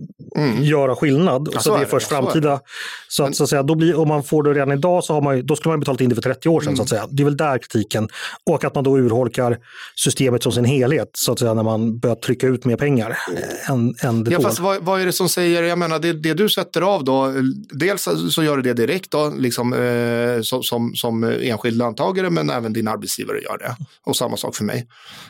[0.62, 1.50] göra skillnad.
[1.54, 2.60] Ja, så så det är det, först så framtida.
[3.08, 5.22] Så att, så att säga, då blir, om man får det redan idag så har
[5.22, 6.76] man, då skulle man betalat in det för 30 år sedan.
[6.76, 7.08] Så att säga.
[7.10, 8.10] Det är väl där kritiken.
[8.50, 9.58] Och att man då urholkar
[9.96, 13.72] systemet som sin helhet så att säga, när man börjar trycka ut mer pengar eh,
[13.72, 16.34] än, än det Ja, fast vad, vad är det som säger, jag menar det, det
[16.34, 17.34] du sätter av då,
[17.70, 22.50] dels så gör du det direkt då, liksom, eh, som, som, som enskild löntagare men
[22.50, 23.76] även din arbetsgivare gör det.
[24.04, 24.88] Och samma sak för mig.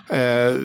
[0.10, 0.56] Eh,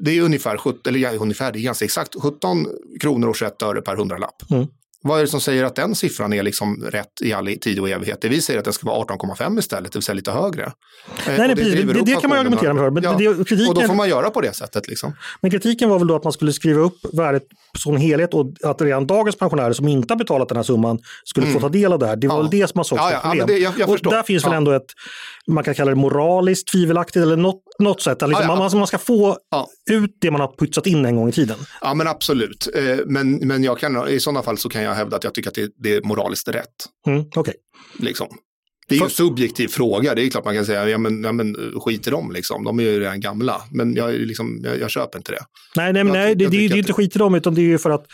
[0.00, 2.66] det är ungefär, 17, eller ja, ungefär, det är ganska exakt 17
[3.00, 4.50] kronor och 21 öre per hundralapp.
[4.50, 4.66] Mm.
[5.02, 7.88] Vad är det som säger att den siffran är liksom rätt i all tid och
[7.88, 8.18] evighet?
[8.20, 10.62] Det vi säger att den ska vara 18,5 istället, det vill säga lite högre.
[10.64, 10.70] Eh,
[11.26, 11.72] Nej, och nej, precis.
[11.72, 14.30] driver Det- det kan man argumentera för, men det- kritiken- Och då får man göra
[14.30, 14.88] på det sättet.
[14.88, 15.12] Liksom.
[15.40, 17.42] Men kritiken var väl då att man skulle skriva upp värdet
[17.78, 21.46] som helhet och att redan dagens pensionärer som inte har betalat den här summan skulle
[21.46, 22.16] få ta del av det här.
[22.16, 22.44] Det var Mm.
[22.46, 22.50] Ja.
[22.50, 23.38] väl det som man såg Ja, som ja, ja, problem.
[23.38, 24.56] men det- jag- jag och där finns väl Ja.
[24.56, 24.86] ändå ett,
[25.54, 28.18] man kan kalla det moraliskt tvivelaktigt eller något, något sätt.
[28.22, 28.56] Liksom, Ja, ja.
[28.70, 29.68] Man, man ska få Ja.
[29.90, 31.56] ut det man har pytsat in en gång i tiden.
[31.80, 32.68] Ja men absolut.
[32.74, 35.48] Eh, Men, men jag kan, i sådana fall så kan jag hävda att jag tycker
[35.50, 36.66] att det, det är moraliskt rätt.
[37.06, 37.54] Mm, Okej.
[37.98, 38.26] Liksom.
[38.90, 41.32] Det är ju en subjektiv fråga, det är klart man kan säga, ja men, ja,
[41.32, 43.62] men skit i dem liksom, de är ju redan gamla.
[43.70, 45.44] Men jag, liksom, jag, jag köper inte det.
[45.76, 47.60] Nej, nej, men nej det, det, det är ju inte skit i dem, utan det
[47.60, 48.06] är ju för att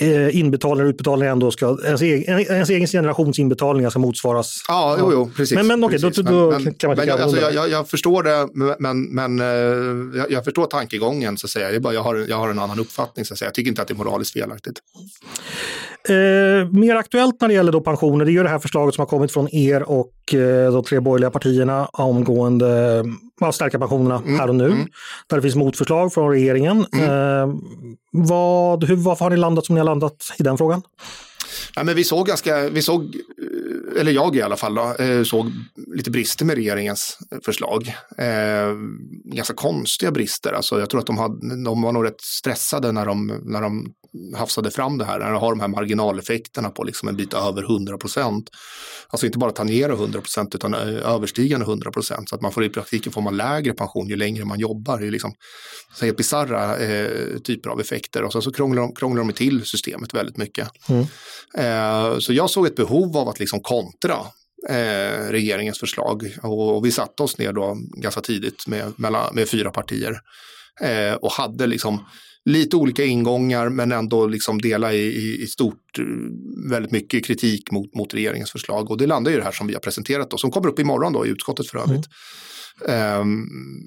[0.00, 4.64] eh, inbetalningar och utbetalningar ändå ska, ens egen, ens egen generations inbetalningar ska motsvaras.
[4.68, 5.56] Ja, jo, jo precis.
[5.56, 6.24] Men, men okej, precis.
[6.24, 9.40] då, då men, kan man men, tycka alltså, jag, jag, jag förstår det, men, men
[9.40, 11.70] eh, jag, jag förstår tankegången så att säga.
[11.70, 13.46] Det är bara, jag, har, jag har en annan uppfattning så att säga.
[13.46, 14.80] Jag tycker inte att det är moraliskt felaktigt.
[16.08, 19.02] Eh, mer aktuellt när det gäller då pensioner, det är ju det här förslaget som
[19.02, 23.02] har kommit från er och eh, de tre borgerliga partierna omgående
[23.40, 24.66] eh, att stärka pensionerna här och nu.
[24.66, 24.86] mm.
[25.28, 26.86] Där det finns motförslag från regeringen.
[26.94, 27.54] Eh,
[28.12, 30.82] vad, hur, varför har ni landat som ni har landat i den frågan?
[31.76, 35.22] Ja, men vi såg ganska, vi såg, eh, eller jag i alla fall, då, eh,
[35.22, 35.52] såg
[35.96, 37.94] lite brister med regeringens förslag.
[38.18, 38.74] Eh,
[39.34, 40.52] ganska konstiga brister.
[40.52, 43.94] Alltså, jag tror att de, hade, de var nog rätt stressade när de, när de
[44.36, 45.18] hafsade fram det här.
[45.18, 48.50] När de har de här marginaleffekterna på liksom en bit över 100 procent.
[49.08, 52.28] Alltså inte bara tangera 100 procent utan eh, överstigande 100 procent.
[52.28, 54.98] Så att man får i praktiken får man lägre pension ju längre man jobbar.
[54.98, 55.34] Det är liksom
[56.00, 58.22] helt bisarra eh, typer av effekter.
[58.22, 60.68] Och sen så krånglar de, krånglar de till systemet väldigt mycket.
[60.88, 61.06] Mm.
[61.58, 64.16] Eh, så jag såg ett behov av att liksom kontra
[64.68, 69.48] eh, regeringens förslag och, och vi satte oss ner då ganska tidigt med, mellan, med
[69.48, 70.20] fyra partier
[70.80, 72.04] eh, och hade liksom
[72.44, 76.04] lite olika ingångar men ändå liksom dela i, i, i stort eh,
[76.70, 79.74] väldigt mycket kritik mot, mot regeringens förslag och det landar i det här som vi
[79.74, 82.08] har presenterat då, som kommer upp imorgon då i utskottet för övrigt.
[82.88, 83.46] Ehm,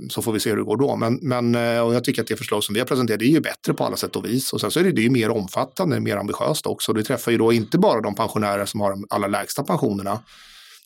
[0.10, 0.96] så får vi se hur det går då.
[0.96, 3.42] Men, men eh, och jag tycker att det förslag som vi har presenterat är ju
[3.42, 4.54] bättre på alla sätt och vis.
[4.54, 6.94] Och sen så är det, det är ju mer omfattande, mer ambitiöst också.
[6.94, 10.20] Det träffar ju då inte bara de pensionärer som har de allra lägsta pensionerna,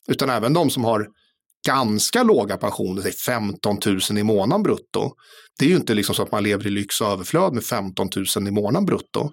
[0.08, 1.08] utan även de som har
[1.66, 3.76] ganska låga pensioner, säg 15
[4.10, 5.10] 000 i månaden brutto.
[5.58, 8.08] Det är ju inte liksom så att man lever i lyx och överflöd med 15
[8.36, 9.30] 000 i månaden brutto.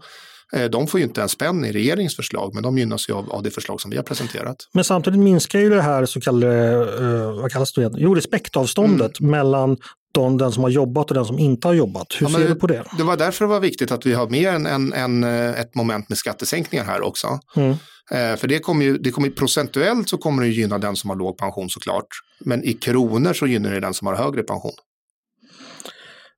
[0.55, 3.31] Eh, De får ju inte en spänn i regeringens förslag, men de gynnas ju av,
[3.31, 4.55] av det förslag som vi har presenterat.
[4.73, 7.91] Men samtidigt minskar ju det här så kallade, eh, vad kallas det?
[7.97, 9.77] Jo, respektavståndet mellan
[10.11, 12.07] de, den som har jobbat och den som inte har jobbat.
[12.19, 12.41] Hur Mm.
[12.41, 12.83] Ja, ser du på det?
[12.97, 15.23] Det var därför det var viktigt att vi har med en, en, en,
[15.53, 17.39] ett moment med skattesänkningar här också.
[17.55, 17.75] Mm.
[18.11, 21.17] Eh, för det kommer ju, det kommer procentuellt så kommer det gynna den som har
[21.17, 22.07] låg pension såklart.
[22.39, 24.73] Men i kronor så gynnar det den som har högre pension.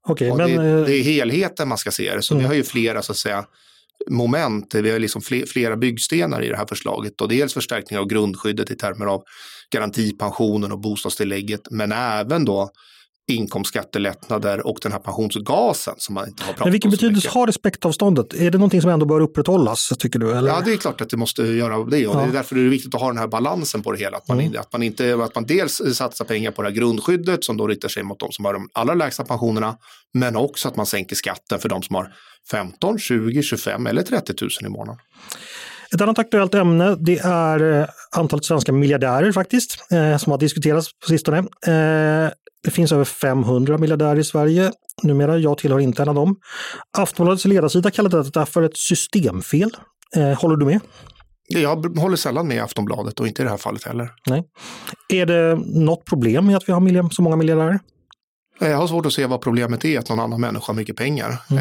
[0.08, 2.22] Och men det, eh, det är helheten man ska se det.
[2.22, 3.46] Så vi har ju flera så att säga
[4.10, 7.22] moment, vi har liksom fle- flera byggstenar i det här förslaget.
[7.22, 9.24] Och dels förstärkning av grundskyddet i termer av
[9.74, 12.72] garantipensionen och bostadstillägget, men även då
[13.36, 17.28] inkomstskattelättnader och den här pensionsgasen som man inte har pratat men vilken om så betydelse
[17.28, 17.34] mycket.
[17.34, 18.34] har respektavståndet?
[18.34, 20.32] Är det någonting som ändå bör upprätthållas, tycker du?
[20.32, 20.52] Eller?
[20.52, 22.22] Ja, det är klart att det måste göra det och det Ja.
[22.22, 24.18] är därför det är viktigt att ha den här balansen på det hela.
[24.18, 24.60] Att man, Mm.
[24.60, 27.90] att man, inte, att man dels satsar pengar på det här grundskyddet som då riktar
[27.90, 29.76] sig mot de som har de allra lägsta pensionerna,
[30.14, 32.08] men också att man sänker skatten för de som har
[32.52, 35.00] 15, 20, 25 eller 30 000 i månaden.
[35.96, 40.88] Ett annat aktuellt ämne det är eh, antalet svenska miljardärer faktiskt, eh, som har diskuterats
[41.00, 41.38] på sistone.
[41.38, 42.32] Eh,
[42.64, 44.72] det finns över 500 miljardärer i Sverige
[45.04, 45.38] numera.
[45.38, 46.36] Jag tillhör inte en av dem.
[46.98, 49.72] Aftonbladets ledarsida kallade detta för ett systemfel.
[50.16, 50.80] Eh, håller du med?
[51.48, 54.12] Jag håller sällan med Aftonbladet och inte i det här fallet heller.
[54.28, 54.44] Nej.
[55.10, 57.80] Är det något problem med att vi har så många miljardärer?
[58.70, 61.38] Jag har svårt att se vad problemet är att någon annan människa har mycket pengar.
[61.52, 61.58] Eh,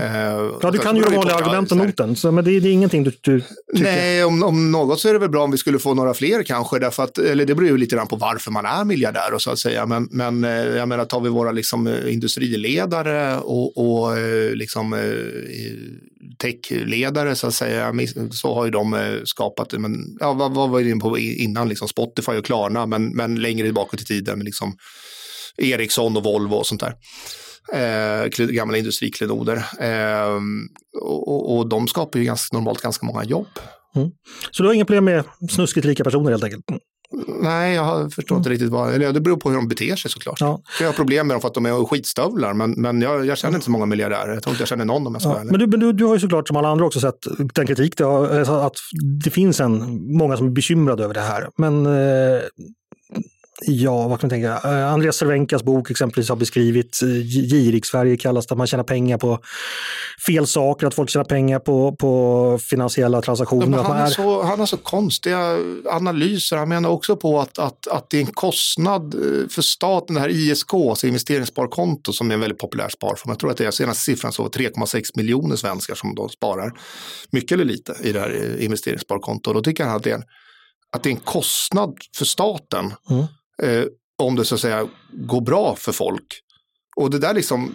[0.63, 3.05] Ja, du kan ju de vanliga argumenten mot den, så, men det, det är ingenting
[3.05, 3.83] du, du tycker.
[3.83, 6.43] Nej, om, om något så är det väl bra om vi skulle få några fler
[6.43, 6.79] kanske.
[6.79, 9.51] Därför att, eller det beror ju lite grann på varför man är miljardär och så
[9.51, 9.87] att säga.
[9.87, 14.17] Men, men eh, jag menar, tar vi våra liksom, eh, industriledare och, och
[14.55, 14.97] liksom,
[16.39, 17.95] techledare så att säga,
[18.31, 22.33] så har ju de skapat, men, ja, vad, vad var inne på innan, liksom Spotify
[22.33, 24.77] och Klarna, men, men längre bakåt i tiden, liksom
[25.61, 26.95] Ericsson och Volvo och sånt där.
[27.73, 29.57] Eh, gamla industriklenoder.
[29.81, 30.41] Eh,
[31.01, 33.49] och, och, de skapar ju ganska, normalt ganska många jobb.
[34.51, 36.65] Så du har inga problem med snuskigt rika personer helt enkelt?
[37.43, 40.41] Nej, jag förstår inte riktigt vad, eller det beror på hur de beter sig såklart.
[40.41, 40.61] Ja.
[40.81, 43.55] Jag har problem med dem för att de är skitstövlar, men, men jag, jag känner
[43.55, 44.35] inte så många miljardärer.
[44.35, 46.15] Jag tror inte jag känner någon om jag ska Ja, men du, du, du har
[46.15, 48.77] ju såklart som alla andra också sett den kritik, det har, alltså att
[49.25, 51.49] det finns en, många som är bekymrade över det här.
[51.57, 52.43] Men eh,
[53.67, 54.69] ja, vad kan man tänka?
[54.69, 59.19] Eh, Andreas Cervenkas bok exempelvis har beskrivit eh, Girig-Sverige kallas det, att man tjänar pengar
[59.19, 59.39] på
[60.27, 63.67] fel saker, att folk tjänar pengar på, på finansiella transaktioner.
[63.67, 65.57] Men han, är så, han har så konstiga
[65.91, 66.57] analyser.
[66.57, 70.21] Han menar också på att, att, att det är en kostnad eh, för staten, det
[70.21, 73.31] här ISK, alltså investeringssparkonto, som är en väldigt populär sparform.
[73.31, 76.73] Jag tror att det är senaste siffran så var 3,6 miljoner svenskar som då sparar,
[77.31, 79.55] mycket eller lite, i det här eh, investeringssparkontot.
[79.55, 80.25] Då tycker han att det är en,
[80.93, 83.25] att det är en kostnad för staten Mm
[83.63, 83.85] eh,
[84.23, 86.27] om det så att säga går bra för folk.
[86.97, 87.75] Och det där liksom,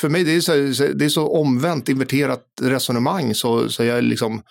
[0.00, 0.52] för mig det är så,
[0.94, 4.42] det är så omvänt inverterat resonemang så, så jag liksom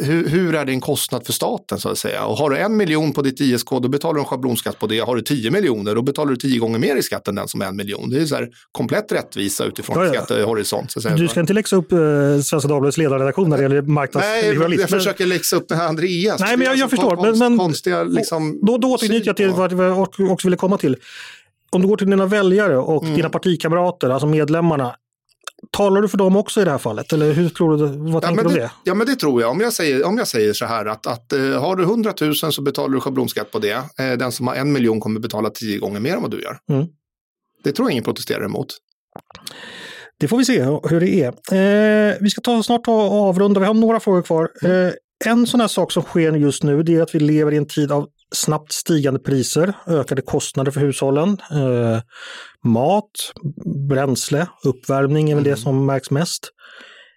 [0.00, 2.24] hur, hur, är det en kostnad för staten så att säga?
[2.24, 4.98] Och har du en miljon på ditt ISK då betalar du en schablonskatt på det.
[4.98, 7.62] Har du tio miljoner då betalar du tio gånger mer i skatt än den som
[7.62, 8.10] är en miljon.
[8.10, 10.12] Det är så här komplett rättvisa utifrån ja, ja.
[10.12, 10.92] skattehorisont.
[10.92, 11.08] Så.
[11.08, 11.98] Du ska inte läxa upp eh,
[12.44, 14.70] Svenska Dagbladets ledarredaktion när det gäller marknadsliberalism?
[14.70, 16.40] Nej, jag försöker läxa upp med Andreas.
[16.40, 17.16] Nej, men jag, jag förstår.
[17.16, 19.98] Konst, men, konstiga, liksom, då, då återknyter jag till vad jag
[20.30, 20.96] också ville komma till.
[21.70, 23.16] Om du går till dina väljare och mm.
[23.16, 24.94] dina partikamrater, alltså medlemmarna,
[25.70, 27.12] Talar du för dem också i det här fallet?
[27.12, 28.70] Eller hur tror du, vad tänker du om det?
[28.84, 29.50] Ja, men det tror jag.
[29.50, 32.34] Om jag säger, om jag säger så här att, att uh, har du 100 000
[32.34, 33.76] så betalar du schablonskatt på det.
[33.76, 36.58] Uh, den som har en miljon kommer betala tio gånger mer än vad du gör.
[36.70, 36.86] Mm.
[37.64, 38.68] Det tror jag ingen protesterar emot.
[40.20, 41.28] Det får vi se hur det är.
[41.28, 44.50] Eh, vi ska ta, snart ta avrunda, vi har några frågor kvar.
[44.62, 44.92] Eh,
[45.24, 47.66] en sån här sak som sker just nu det är att vi lever i en
[47.66, 51.28] tid av snabbt stigande priser, ökade kostnader för hushållen.
[51.50, 52.00] Eh,
[52.64, 53.10] mat,
[53.88, 55.56] bränsle, uppvärmning är väl mm.
[55.56, 56.50] det som märks mest.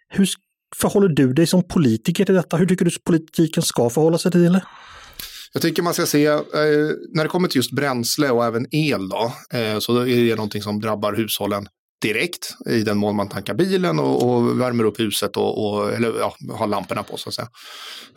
[0.10, 0.28] Hur
[0.76, 2.58] förhåller du dig som politiker till detta?
[2.58, 4.66] Hur tycker du politiken ska förhålla sig till det?
[5.54, 6.42] Jag tycker man ska se, eh,
[7.14, 10.62] när det kommer till just bränsle och även el då, eh, så är det någonting
[10.62, 11.68] som drabbar hushållen
[12.02, 16.20] direkt i den mån man tankar bilen och, och värmer upp huset och, och eller
[16.20, 17.50] ja, har lamporna på så att säga.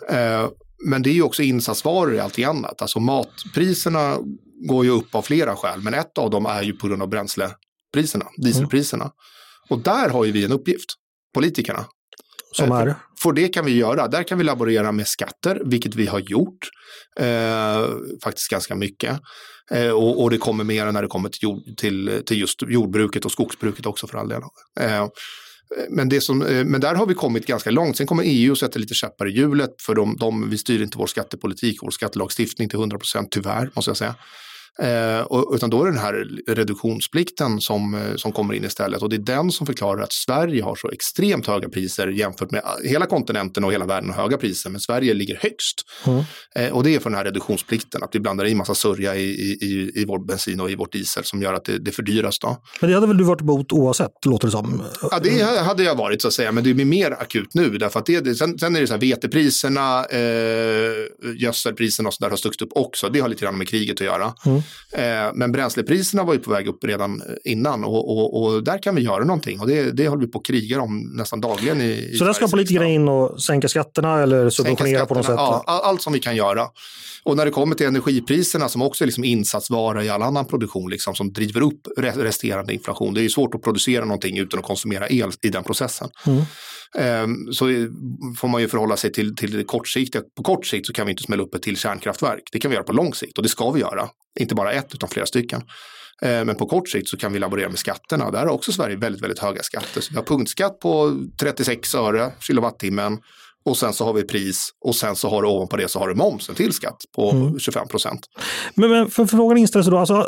[0.09, 0.49] Eh,
[0.85, 2.83] men det är ju också insatsvaror i allting annat.
[2.83, 4.19] Alltså matpriserna
[4.69, 7.09] går ju upp av flera skäl, men ett av dem är ju på grund av
[7.09, 9.05] bränslepriserna, dieselpriserna.
[9.05, 9.15] Mm.
[9.69, 10.95] Och där har ju vi en uppgift,
[11.35, 11.85] politikerna.
[12.53, 12.95] Som är?
[13.23, 14.09] För det kan vi göra.
[14.09, 16.69] Där kan vi laborera med skatter, vilket vi har gjort.
[17.21, 17.89] Eh,
[18.23, 19.21] faktiskt ganska mycket.
[19.71, 23.25] Eh, och, och, det kommer mer när det kommer till, jord, till, till just jordbruket
[23.25, 24.43] och skogsbruket också för all del.
[24.81, 25.09] Eh,
[25.91, 27.97] men, det som, eh, men där har vi kommit ganska långt.
[27.97, 30.99] Sen kommer EU och sätter lite käppar i hjulet för de, de, vi styr inte
[30.99, 34.15] vår skattepolitik och vår skattelagstiftning till 100 procent, tyvärr måste jag säga.
[34.79, 39.03] Eh, och, utan då är det den här reduktionsplikten som, eh, som kommer in istället
[39.03, 42.63] och det är den som förklarar att Sverige har så extremt höga priser jämfört med
[42.85, 45.83] hela kontinenten och hela världen har höga priser, men Sverige ligger högst.
[46.07, 46.25] Mm.
[46.55, 49.31] Eh, och det är för den här reduktionsplikten, att vi blandar i massa sörja i,
[49.41, 52.39] i, i vår bensin och i vårt diesel som gör att det, det fördyras.
[52.39, 52.63] Då.
[52.81, 54.83] Men det hade väl du varit emot oavsett, låter det som?
[55.11, 58.01] Ja, det hade jag varit så att säga, men det blir mer akut nu därför
[58.01, 60.93] att det, sen, sen är det så här vetepriserna, eh,
[61.37, 63.09] gödselpriserna och så där har stuckit upp också.
[63.09, 64.35] Det har lite grann med kriget att göra.
[64.47, 64.60] Mm.
[64.93, 68.95] Eh, men bränslepriserna var ju på väg upp redan innan och, och, och där kan
[68.95, 71.81] vi göra någonting och det, det håller vi på att kriga om nästan dagligen.
[71.81, 75.27] I, i så där ska politikerna in och sänka skatterna eller subventionera skatterna, på något
[75.27, 75.65] sätt?
[75.67, 76.67] Ja, allt som vi kan göra.
[77.23, 80.91] Och när det kommer till energipriserna som också är liksom insatsvara i all annan produktion
[80.91, 83.15] liksom, som driver upp resterande inflation.
[83.15, 86.09] Det är ju svårt att producera någonting utan att konsumera el i den processen.
[86.27, 86.45] Mm.
[87.25, 87.65] Um, så
[88.39, 90.23] får man ju förhålla sig till, till det kortsiktiga.
[90.37, 92.43] På kort sikt så kan vi inte smälla upp ett till kärnkraftverk.
[92.53, 94.09] Det kan vi göra på lång sikt och det ska vi göra.
[94.41, 95.63] Inte bara ett utan flera stycken.
[96.23, 98.31] Ehm, men på kort sikt så kan vi laborera med skatterna.
[98.31, 100.01] Där har också Sverige väldigt, väldigt höga skatter.
[100.01, 103.19] Så vi har punktskatt på 36 öre kilowattimmen
[103.65, 106.09] och sen så har vi pris och sen så har du ovanpå det så har
[106.09, 107.59] du momsen till skatt på mm.
[107.59, 108.21] 25 procent.
[108.75, 110.27] Men, men för frågan inställer sig då, alltså,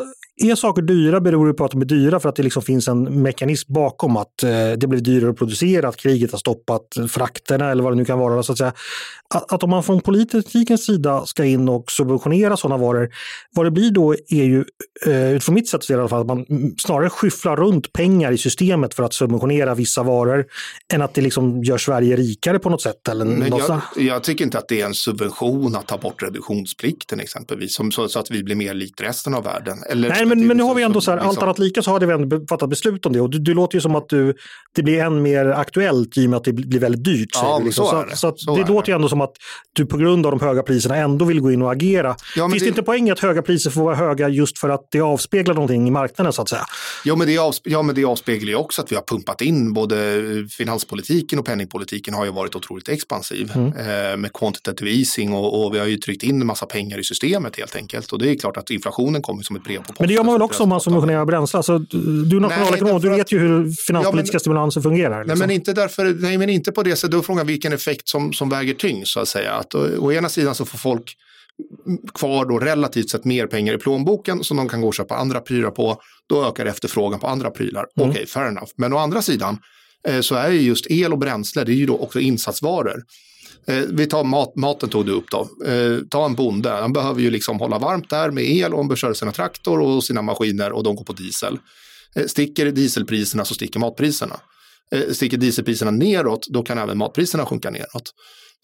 [0.51, 2.89] är saker dyra beror det på att de är dyra för att det liksom finns
[2.89, 7.71] en mekanism bakom att eh, det blir dyrare att producera, att kriget har stoppat frakterna
[7.71, 8.43] eller vad det nu kan vara.
[8.43, 8.73] Så att, säga.
[9.35, 13.11] Att, att om man från politikens sida ska in och subventionera sådana varor,
[13.51, 14.65] vad det blir då är ju,
[15.07, 16.47] eh, utifrån mitt sätt att se det i alla fall, att man
[16.79, 20.45] snarare skyfflar runt pengar i systemet för att subventionera vissa varor
[20.93, 23.09] än att det liksom gör Sverige rikare på något sätt.
[23.09, 27.21] Eller Men jag, jag tycker inte att det är en subvention att ta bort reduktionsplikten
[27.21, 29.79] exempelvis, som, så, så att vi blir mer likt resten av världen.
[29.91, 31.29] Eller, Nej, men, men nu har vi ändå så här, liksom...
[31.29, 33.77] allt annat lika så har vi ändå fattat beslut om det och du, du låter
[33.77, 34.35] ju som att du,
[34.75, 37.29] det blir än mer aktuellt i och med att det blir väldigt dyrt.
[37.35, 37.87] Ja, vi, liksom.
[37.87, 38.17] så, det.
[38.17, 39.33] så, så det låter ju ändå som att
[39.73, 42.17] du på grund av de höga priserna ändå vill gå in och agera.
[42.37, 42.67] Ja, Finns det...
[42.67, 45.89] det inte poäng att höga priser får vara höga just för att det avspeglar någonting
[45.89, 46.65] i marknaden så att säga?
[47.05, 49.73] Ja, men det, avspe ja, men det avspeglar ju också att vi har pumpat in
[49.73, 53.67] både finanspolitiken och penningpolitiken har ju varit otroligt expansiv mm.
[53.67, 57.05] eh, med quantitative easing och, och, vi har ju tryckt in en massa pengar i
[57.05, 58.13] systemet helt enkelt.
[58.13, 60.07] Och det är klart att inflationen kommer som ett brev på posten.
[60.13, 61.57] Det gör man väl också om man subventionerar bränsle?
[61.57, 65.25] Alltså, du är nationalekonom, du vet ju hur finanspolitiska ja, men, stimulanser fungerar.
[65.25, 65.39] Liksom.
[65.39, 67.11] Nej, men inte därför, nej, men inte på det sättet.
[67.11, 69.53] Då är frågan vilken effekt som, som väger tyngst så att säga.
[69.53, 71.17] Att, å, å ena sidan så får folk
[72.15, 75.41] kvar då relativt sett mer pengar i plånboken som de kan gå och köpa andra
[75.41, 75.97] prylar på.
[76.27, 77.87] Då ökar efterfrågan på andra prylar.
[77.97, 78.11] Mm.
[78.11, 78.71] Okej, okay, fair enough.
[78.77, 79.59] Men å andra sidan
[80.09, 83.03] eh, så är ju just el och bränsle, det är ju då också insatsvaror.
[83.67, 85.49] Eh, vi tar mat, maten tog du upp då.
[85.67, 88.89] Eh, ta en bonde, han behöver ju liksom hålla varmt där med el och han
[88.89, 91.59] behöver sina traktor och sina maskiner och de går på diesel.
[92.17, 94.37] Eh, sticker dieselpriserna så sticker matpriserna.
[94.95, 98.13] Eh, sticker dieselpriserna neråt, då kan även matpriserna sjunka neråt.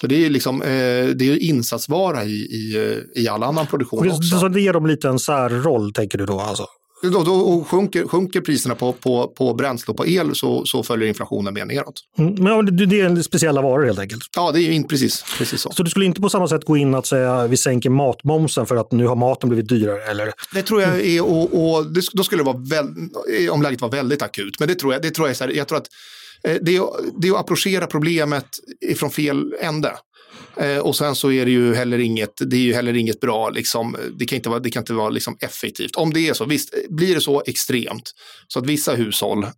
[0.00, 0.68] Så det är, liksom, eh,
[1.06, 4.38] det är insatsvara i, i, i all annan produktion också.
[4.38, 6.40] Så det ger dem lite en särroll, tänker du då?
[6.40, 6.66] Alltså?
[7.02, 11.08] Då, då sjunker, sjunker priserna på, på, på bränsle och på el så, så följer
[11.08, 12.00] inflationen med neråt.
[12.18, 14.22] Mm, men det är speciella varor helt enkelt?
[14.36, 15.70] Ja, det är ju precis, precis så.
[15.70, 18.76] Så du skulle inte på samma sätt gå in och säga vi sänker matmomsen för
[18.76, 20.02] att nu har maten blivit dyrare?
[20.02, 20.32] Eller?
[20.54, 22.86] Det tror jag är, och, och det, då skulle det vara väl,
[23.50, 24.58] om läget var väldigt akut.
[24.58, 25.88] Men det tror jag, det tror jag, är så här, jag tror att
[26.44, 26.82] Eh, det är,
[27.20, 28.46] det är att approchera problemet
[28.80, 29.92] ifrån fel ände.
[30.60, 33.50] Eh, och sen så är det ju heller inget, det är ju heller inget bra,
[33.50, 35.96] liksom, det kan inte vara, det kan inte vara liksom effektivt.
[35.96, 38.10] Om det är så, visst, eh, blir det så extremt
[38.48, 39.50] så att vissa hushåll eh,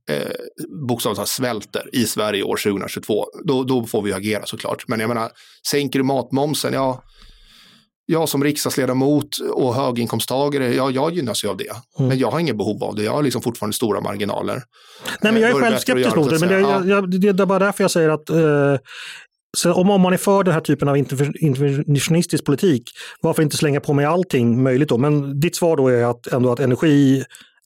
[0.88, 4.88] bokstavligt talat svälter i Sverige år 2022, då, då får vi agera såklart.
[4.88, 5.30] Men jag menar,
[5.70, 7.02] sänker du matmomsen, ja,
[8.10, 11.70] jag som riksdagsledamot och höginkomsttagare, ja, jag gynnas ju av det.
[11.98, 12.08] Mm.
[12.08, 13.02] Men jag har inget behov av det.
[13.02, 14.62] Jag har liksom fortfarnde stora marginaler.
[15.20, 16.38] Nej, men jag är eh, själv skeptisk mot det.
[16.38, 18.76] Men det, jag, jag, det är bara därför jag säger att eh,
[19.56, 22.90] så om, om man är för den här typen av interventionistisk politik,
[23.20, 24.98] varför inte slänga på med allting möjligt då?
[24.98, 27.24] Men ditt svar då är att, ändå att energi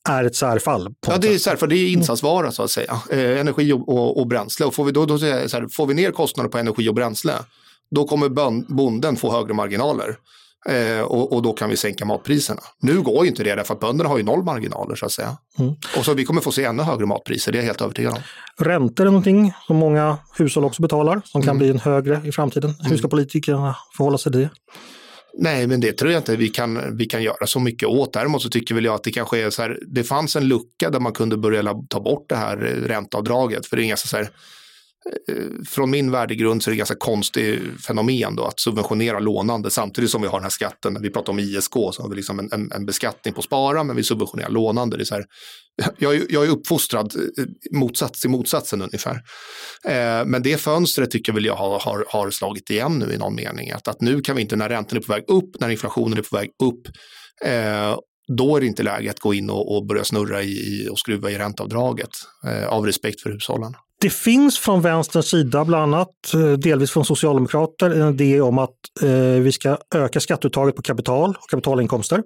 [0.09, 0.95] är ett särfall.
[1.07, 3.01] Ja, det är särfall, det är insatsvara så att säga.
[3.11, 4.66] Eh, energi och, och, och, bränsle.
[4.66, 7.32] Och får vi, då, då så här, får vi ner kostnader på energi och bränsle,
[7.91, 8.28] då kommer
[8.74, 10.16] bonden få högre marginaler.
[10.68, 12.61] Eh, och, och, då kan vi sänka matpriserna.
[12.80, 15.37] Nu går ju inte det därför att bönderna har ju noll marginaler så att säga.
[15.59, 15.74] Mm.
[15.97, 18.20] Och så vi kommer få se ännu högre matpriser, det är jag helt övertygad om.
[18.66, 21.59] Räntor är någonting som många hushåll också betalar, som kan mm.
[21.59, 22.70] bli en högre i framtiden.
[22.70, 22.91] Mm.
[22.91, 24.51] Hur ska politikerna förhålla sig till det?
[25.39, 28.12] Nej, men det tror jag inte vi kan, vi kan göra så mycket åt.
[28.12, 30.91] Däremot så tycker väl jag att det kanske är så här, det fanns en lucka
[30.91, 32.57] där man kunde börja ta bort det här
[32.87, 33.66] ränteavdraget.
[33.66, 34.30] För det är ganska så här, Eh,
[35.29, 40.11] Eh, från min värdegrund så är det ganska konstigt fenomen då att subventionera lånande samtidigt
[40.11, 42.39] som vi har den här skatten, när vi pratar om ISK så har vi liksom
[42.39, 44.97] en, en, en beskattning på spara men vi subventionerar lånande.
[44.97, 45.25] Det är så här,
[45.99, 47.45] jag, jag är uppfostrad eh,
[47.79, 49.15] motsats till motsatsen ungefär.
[49.85, 53.35] Eh, men det fönstret tycker väl jag har, har, har, slagit igen nu i någon
[53.35, 53.71] mening.
[53.71, 56.23] Att, att nu kan vi inte, när räntan är på väg upp, när inflationen är
[56.23, 56.87] på väg upp,
[57.45, 57.99] eh,
[58.37, 61.31] då är det inte läge att gå in och, och börja snurra i, och skruva
[61.31, 62.11] i ränteavdraget
[62.47, 63.75] eh, av respekt för hushållen.
[64.05, 68.71] Det finns från vänsterns sida, bland annat eh, delvis från socialdemokrater, en idé om att
[69.03, 72.23] eh, vi ska öka skatteuttaget på kapital och kapitalinkomster.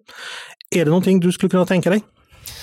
[0.70, 2.02] Är det någonting du skulle kunna tänka dig?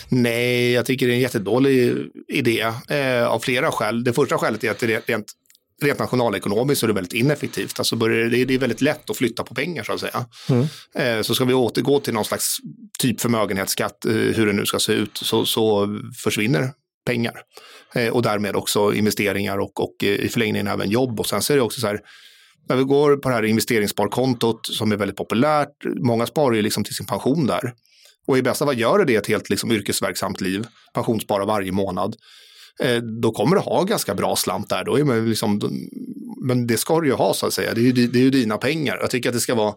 [0.10, 1.96] Nej, jag tycker det är en jättedålig
[2.28, 4.04] idé eh, av flera skäl.
[4.04, 5.26] Det första skälet är att det rent,
[5.82, 7.80] rent nationalekonomiskt är det väldigt ineffektivt.
[7.80, 10.26] Alltså börjar, det, är väldigt lätt att flytta på pengar så att säga.
[10.50, 10.68] Mm.
[10.96, 12.58] Eh, så ska vi återgå till någon slags
[13.00, 15.88] typ förmögenhetsskatt, eh, hur det nu ska se ut, så, så
[16.24, 16.72] försvinner
[17.06, 17.34] pengar.
[17.96, 21.20] Eh, och därmed också investeringar och, och eh, i förlängningen även jobb.
[21.20, 22.00] Och sen så är det också så här,
[22.70, 26.84] när vi går på det här investeringssparkontot som är väldigt populärt, många sparar ju liksom
[26.84, 27.74] till sin pension där.
[28.28, 32.16] Och i bästa fall gör det ett helt liksom yrkesverksamt liv, pensionssparar varje månad.
[32.84, 34.84] Eh, då kommer du ha ganska bra slant där.
[34.84, 35.62] Då är man liksom,
[36.48, 38.30] men det ska du ju ha så att säga, det är ju, det är ju
[38.30, 38.98] dina pengar.
[39.02, 39.74] Jag tycker att det ska vara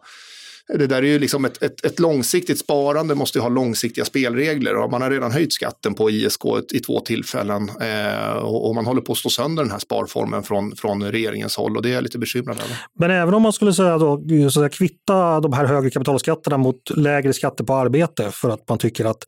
[0.75, 4.77] det där är ju liksom ett, ett, ett, långsiktigt sparande måste ju ha långsiktiga spelregler
[4.77, 8.87] och man har redan höjt skatten på ISK i två tillfällen eh, och, och, man
[8.87, 11.95] håller på att slå sönder den här sparformen från, från regeringens håll och det är
[11.95, 12.77] jag lite bekymrad över.
[12.99, 16.97] Men även om man skulle säga då, så att kvitta de här högre kapitalskatterna mot
[16.97, 19.25] lägre skatter på arbete för att man tycker att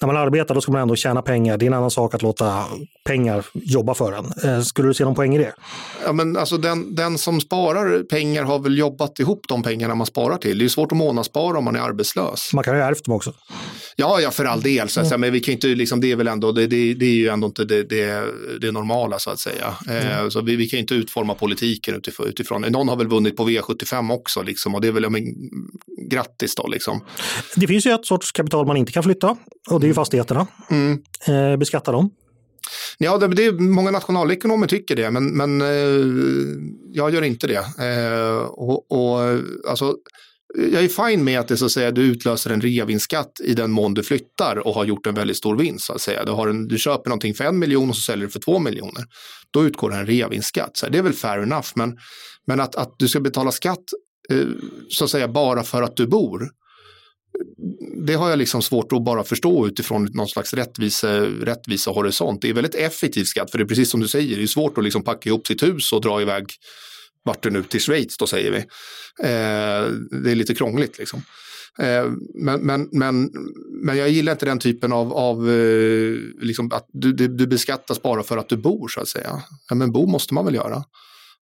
[0.00, 1.56] när man arbetar då ska man ändå tjäna pengar.
[1.56, 2.64] Det är en annan sak att låta
[3.04, 4.32] pengar jobba för en.
[4.44, 5.54] Eh, skulle du se någon poäng i det?
[6.04, 10.06] Ja, men alltså den, den som sparar pengar har väl jobbat ihop de pengarna man
[10.06, 10.58] sparar till.
[10.58, 12.50] Det är svårt att månadsspara om man är arbetslös.
[12.54, 13.32] Man kan ju ha ärvt dem också.
[13.96, 14.88] Ja, ja för all del.
[14.88, 15.20] Så, mm.
[15.20, 17.46] men vi kan inte, liksom, det, är väl ändå, det, det, det är ju ändå
[17.46, 18.24] inte det, det,
[18.60, 19.74] det normala så att säga.
[19.88, 20.30] Eh, mm.
[20.30, 22.62] så vi, vi kan inte utforma politiken utifrån, utifrån.
[22.62, 25.22] Någon har väl vunnit på V75 också liksom, och det är väl, men,
[26.10, 27.04] grattis då liksom.
[27.56, 29.36] Det finns ju ett sorts kapital man inte kan flytta
[29.70, 29.94] och det är ju mm.
[29.94, 30.46] fastigheterna.
[30.70, 31.02] Mm.
[31.28, 32.10] Eh, beskatta dem.
[32.98, 36.06] Ja, det, det, många nationalekonomer tycker det, men, men eh,
[36.92, 37.64] jag gör inte det.
[37.86, 39.38] Eh, och, och,
[39.68, 39.96] alltså,
[40.54, 43.70] jag är fine med att det så att säga, du utlöser en reavinstskatt i den
[43.70, 45.84] mån du flyttar och har gjort en väldigt stor vinst.
[45.84, 46.24] Så att säga.
[46.24, 48.58] Du, har en, du köper någonting för en miljon och så säljer du för två
[48.58, 49.04] miljoner.
[49.50, 50.76] Då utgår en reavinstskatt.
[50.76, 51.96] Så det är väl fair enough, men,
[52.46, 53.84] men att, att du ska betala skatt
[54.30, 54.46] eh,
[54.88, 56.48] så att säga bara för att du bor
[58.06, 62.42] det har jag liksom svårt att bara förstå utifrån någon slags rättvise, rättvisa horisont.
[62.42, 64.78] Det är väldigt effektiv skatt, för det är precis som du säger, det är svårt
[64.78, 66.46] att liksom packa ihop sitt hus och dra iväg
[67.24, 68.58] vart du nu till Schweiz då säger vi.
[69.22, 69.90] Eh,
[70.22, 71.22] det är lite krångligt liksom.
[71.78, 72.04] Eh,
[72.34, 73.30] men, men, men,
[73.84, 78.02] men jag gillar inte den typen av, av eh, liksom att du, du, du beskattas
[78.02, 79.42] bara för att du bor så att säga.
[79.68, 80.84] Ja, men bo måste man väl göra.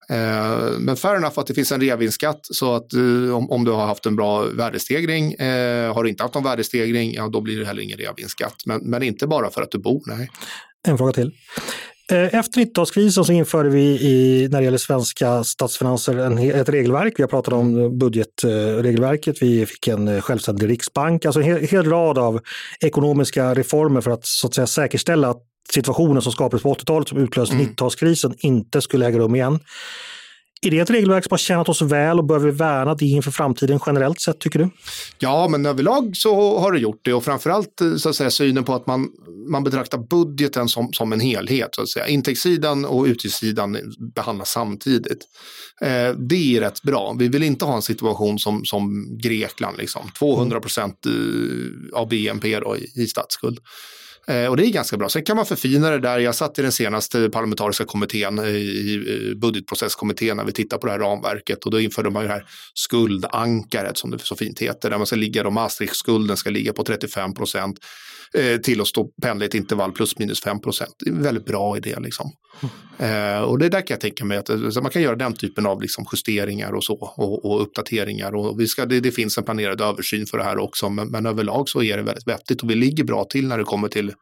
[0.10, 3.72] Eh, men fair enough att det finns en reavinstskatt så att eh, om, om du
[3.72, 7.60] har haft en bra värdestegring, eh, har du inte haft någon värdestegring, ja då blir
[7.60, 8.56] det heller ingen reavinstskatt.
[8.66, 10.30] Men, men inte bara för att du bor, nej.
[10.88, 11.32] En fråga till.
[12.12, 17.14] Eh, efter 90-talskrisen så införde vi i, när det gäller svenska statsfinanser en, ett regelverk.
[17.18, 19.42] Vi har pratat om budgetregelverket.
[19.42, 21.26] Eh, vi fick en eh, självständig riksbank.
[21.26, 22.40] Alltså en hel, hel rad av
[22.82, 25.44] ekonomiska reformer för att, så att säga, säkerställa att
[25.74, 27.68] situationen som skapades på 80-talet som utlöste mm.
[27.68, 29.60] 90-talskrisen inte skulle äga rum igen.
[30.62, 33.32] Är det ett regelverk som har tjänat oss väl och bör vi värna det inför
[33.32, 34.70] framtiden generellt sett tycker du?
[35.20, 38.74] Ja, men överlag så har det gjort det och framförallt så att säga, synen på
[38.74, 39.08] att man,
[39.52, 41.76] man betraktar budgeten som, som en helhet.
[41.76, 42.08] Så att säga.
[42.08, 43.78] Intäktssidan och utgiftssidan
[44.16, 45.26] behandlas samtidigt.
[45.82, 47.16] Eh, det är rätt bra.
[47.20, 50.12] Vi vill inte ha en situation som, som Grekland, liksom.
[50.20, 53.60] 200 procent eh, av BNP då, i, i statsskuld.
[54.30, 55.10] Eh, och det är ganska bra.
[55.10, 56.20] Sen kan man förfina det där.
[56.20, 60.94] Jag satt i den senaste parlamentariska kommittén, eh, i budgetprocesskommittén, när vi tittade på det
[60.94, 64.90] här ramverket och då införde man ju det här skuldankaret som det så fint heter,
[64.90, 67.80] där man ska ligga, då Maastricht-skulden ska ligga på 35 procent
[68.64, 70.96] till att stå pendla ett intervall plus minus 5 procent.
[71.00, 72.32] Det är en väldigt bra idé liksom.
[73.00, 73.44] Mm.
[73.44, 75.82] och det där kan jag tänka mig att alltså, man kan göra den typen av
[75.82, 79.82] liksom, justeringar och så och, och uppdateringar och vi ska, det, det, finns en planerad
[79.82, 82.76] översyn för det här också men, men överlag så är det väldigt vettigt och vi
[82.76, 84.14] ligger bra till när det kommer till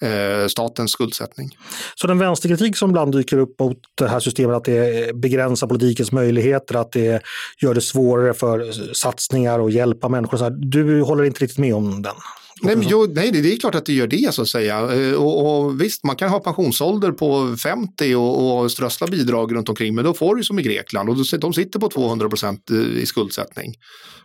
[0.00, 1.48] eh, statens skuldsättning.
[1.94, 6.12] Så den vänsterkritik som ibland dyker upp mot det här systemet, att det begränsar politikens
[6.12, 7.22] möjligheter, att det
[7.62, 11.74] gör det svårare för satsningar och hjälpa människor, så här, du håller inte riktigt med
[11.74, 12.14] om den?
[12.62, 14.92] Nej, men jo, nej, det är klart att det gör det så att säga.
[14.92, 19.68] Eh, och, och visst, man kan ha pensionsålder på 50 och, och strössla bidrag runt
[19.68, 23.06] omkring, men då får du som i Grekland och de sitter på 200 procent i
[23.06, 23.74] skuldsättning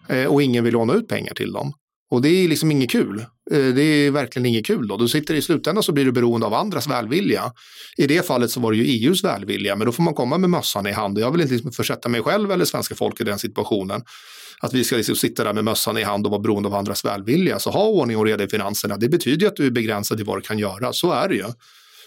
[0.10, 1.74] eh, och ingen vill låna ut pengar till dem.
[2.12, 3.20] Och det är liksom inget kul.
[3.52, 4.98] Eh, det är verkligen inget kul då.
[4.98, 7.52] Du sitter i slutändan så blir du beroende av andras välvilja.
[7.98, 10.50] I det fallet så var det ju EUs välvilja, men då får man komma med
[10.50, 11.20] mössan i hand.
[11.20, 14.02] Jag vill inte liksom försätta mig själv eller svenska folk i den situationen.
[14.60, 17.06] Att vi ska liksom sitta där med mössan i hand och vara beroende av andras
[17.06, 17.60] välvilja.
[17.60, 18.98] Så ha ordning och reda i finanserna.
[18.98, 20.94] Det betyder ju att du är begränsad i vad du kan göra.
[20.94, 21.46] Så är det ju.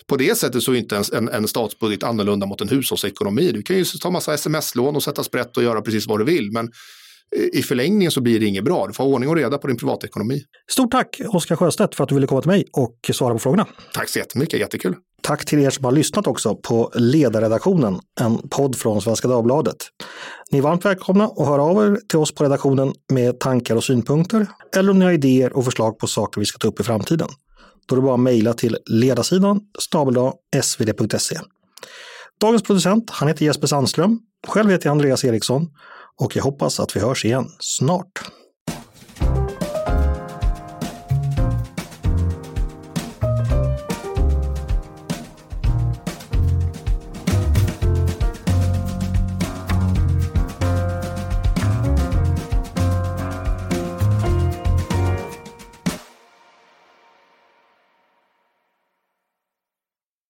[0.06, 3.52] På det sättet så är inte en, en statsbudget annorlunda mot en hushållsekonomi.
[3.52, 6.52] Du kan ju ta massa sms-lån och sätta sprätt och göra precis vad du vill.
[6.52, 6.70] Men
[7.52, 8.86] i förlängningen så blir det inget bra.
[8.86, 10.42] Du får ordning och reda på din privatekonomi.
[10.70, 13.66] Stort tack Oskar Sjöstedt för att du ville komma till mig och svara på frågorna.
[13.94, 14.94] Tack så jättemycket, jättekul.
[15.22, 19.76] Tack till er som har lyssnat också på Ledarredaktionen, en podd från Svenska Dagbladet.
[20.50, 23.84] Ni är varmt välkomna att höra av er till oss på redaktionen med tankar och
[23.84, 26.82] synpunkter eller om ni har idéer och förslag på saker vi ska ta upp i
[26.82, 27.28] framtiden.
[27.86, 29.60] Då är det bara att mejla till ledarsidan
[30.62, 31.36] svd.se.
[32.40, 34.18] Dagens producent, han heter Jesper Sandström.
[34.46, 35.66] Själv heter jag Andreas Eriksson
[36.18, 38.30] och jag hoppas att vi hörs igen snart.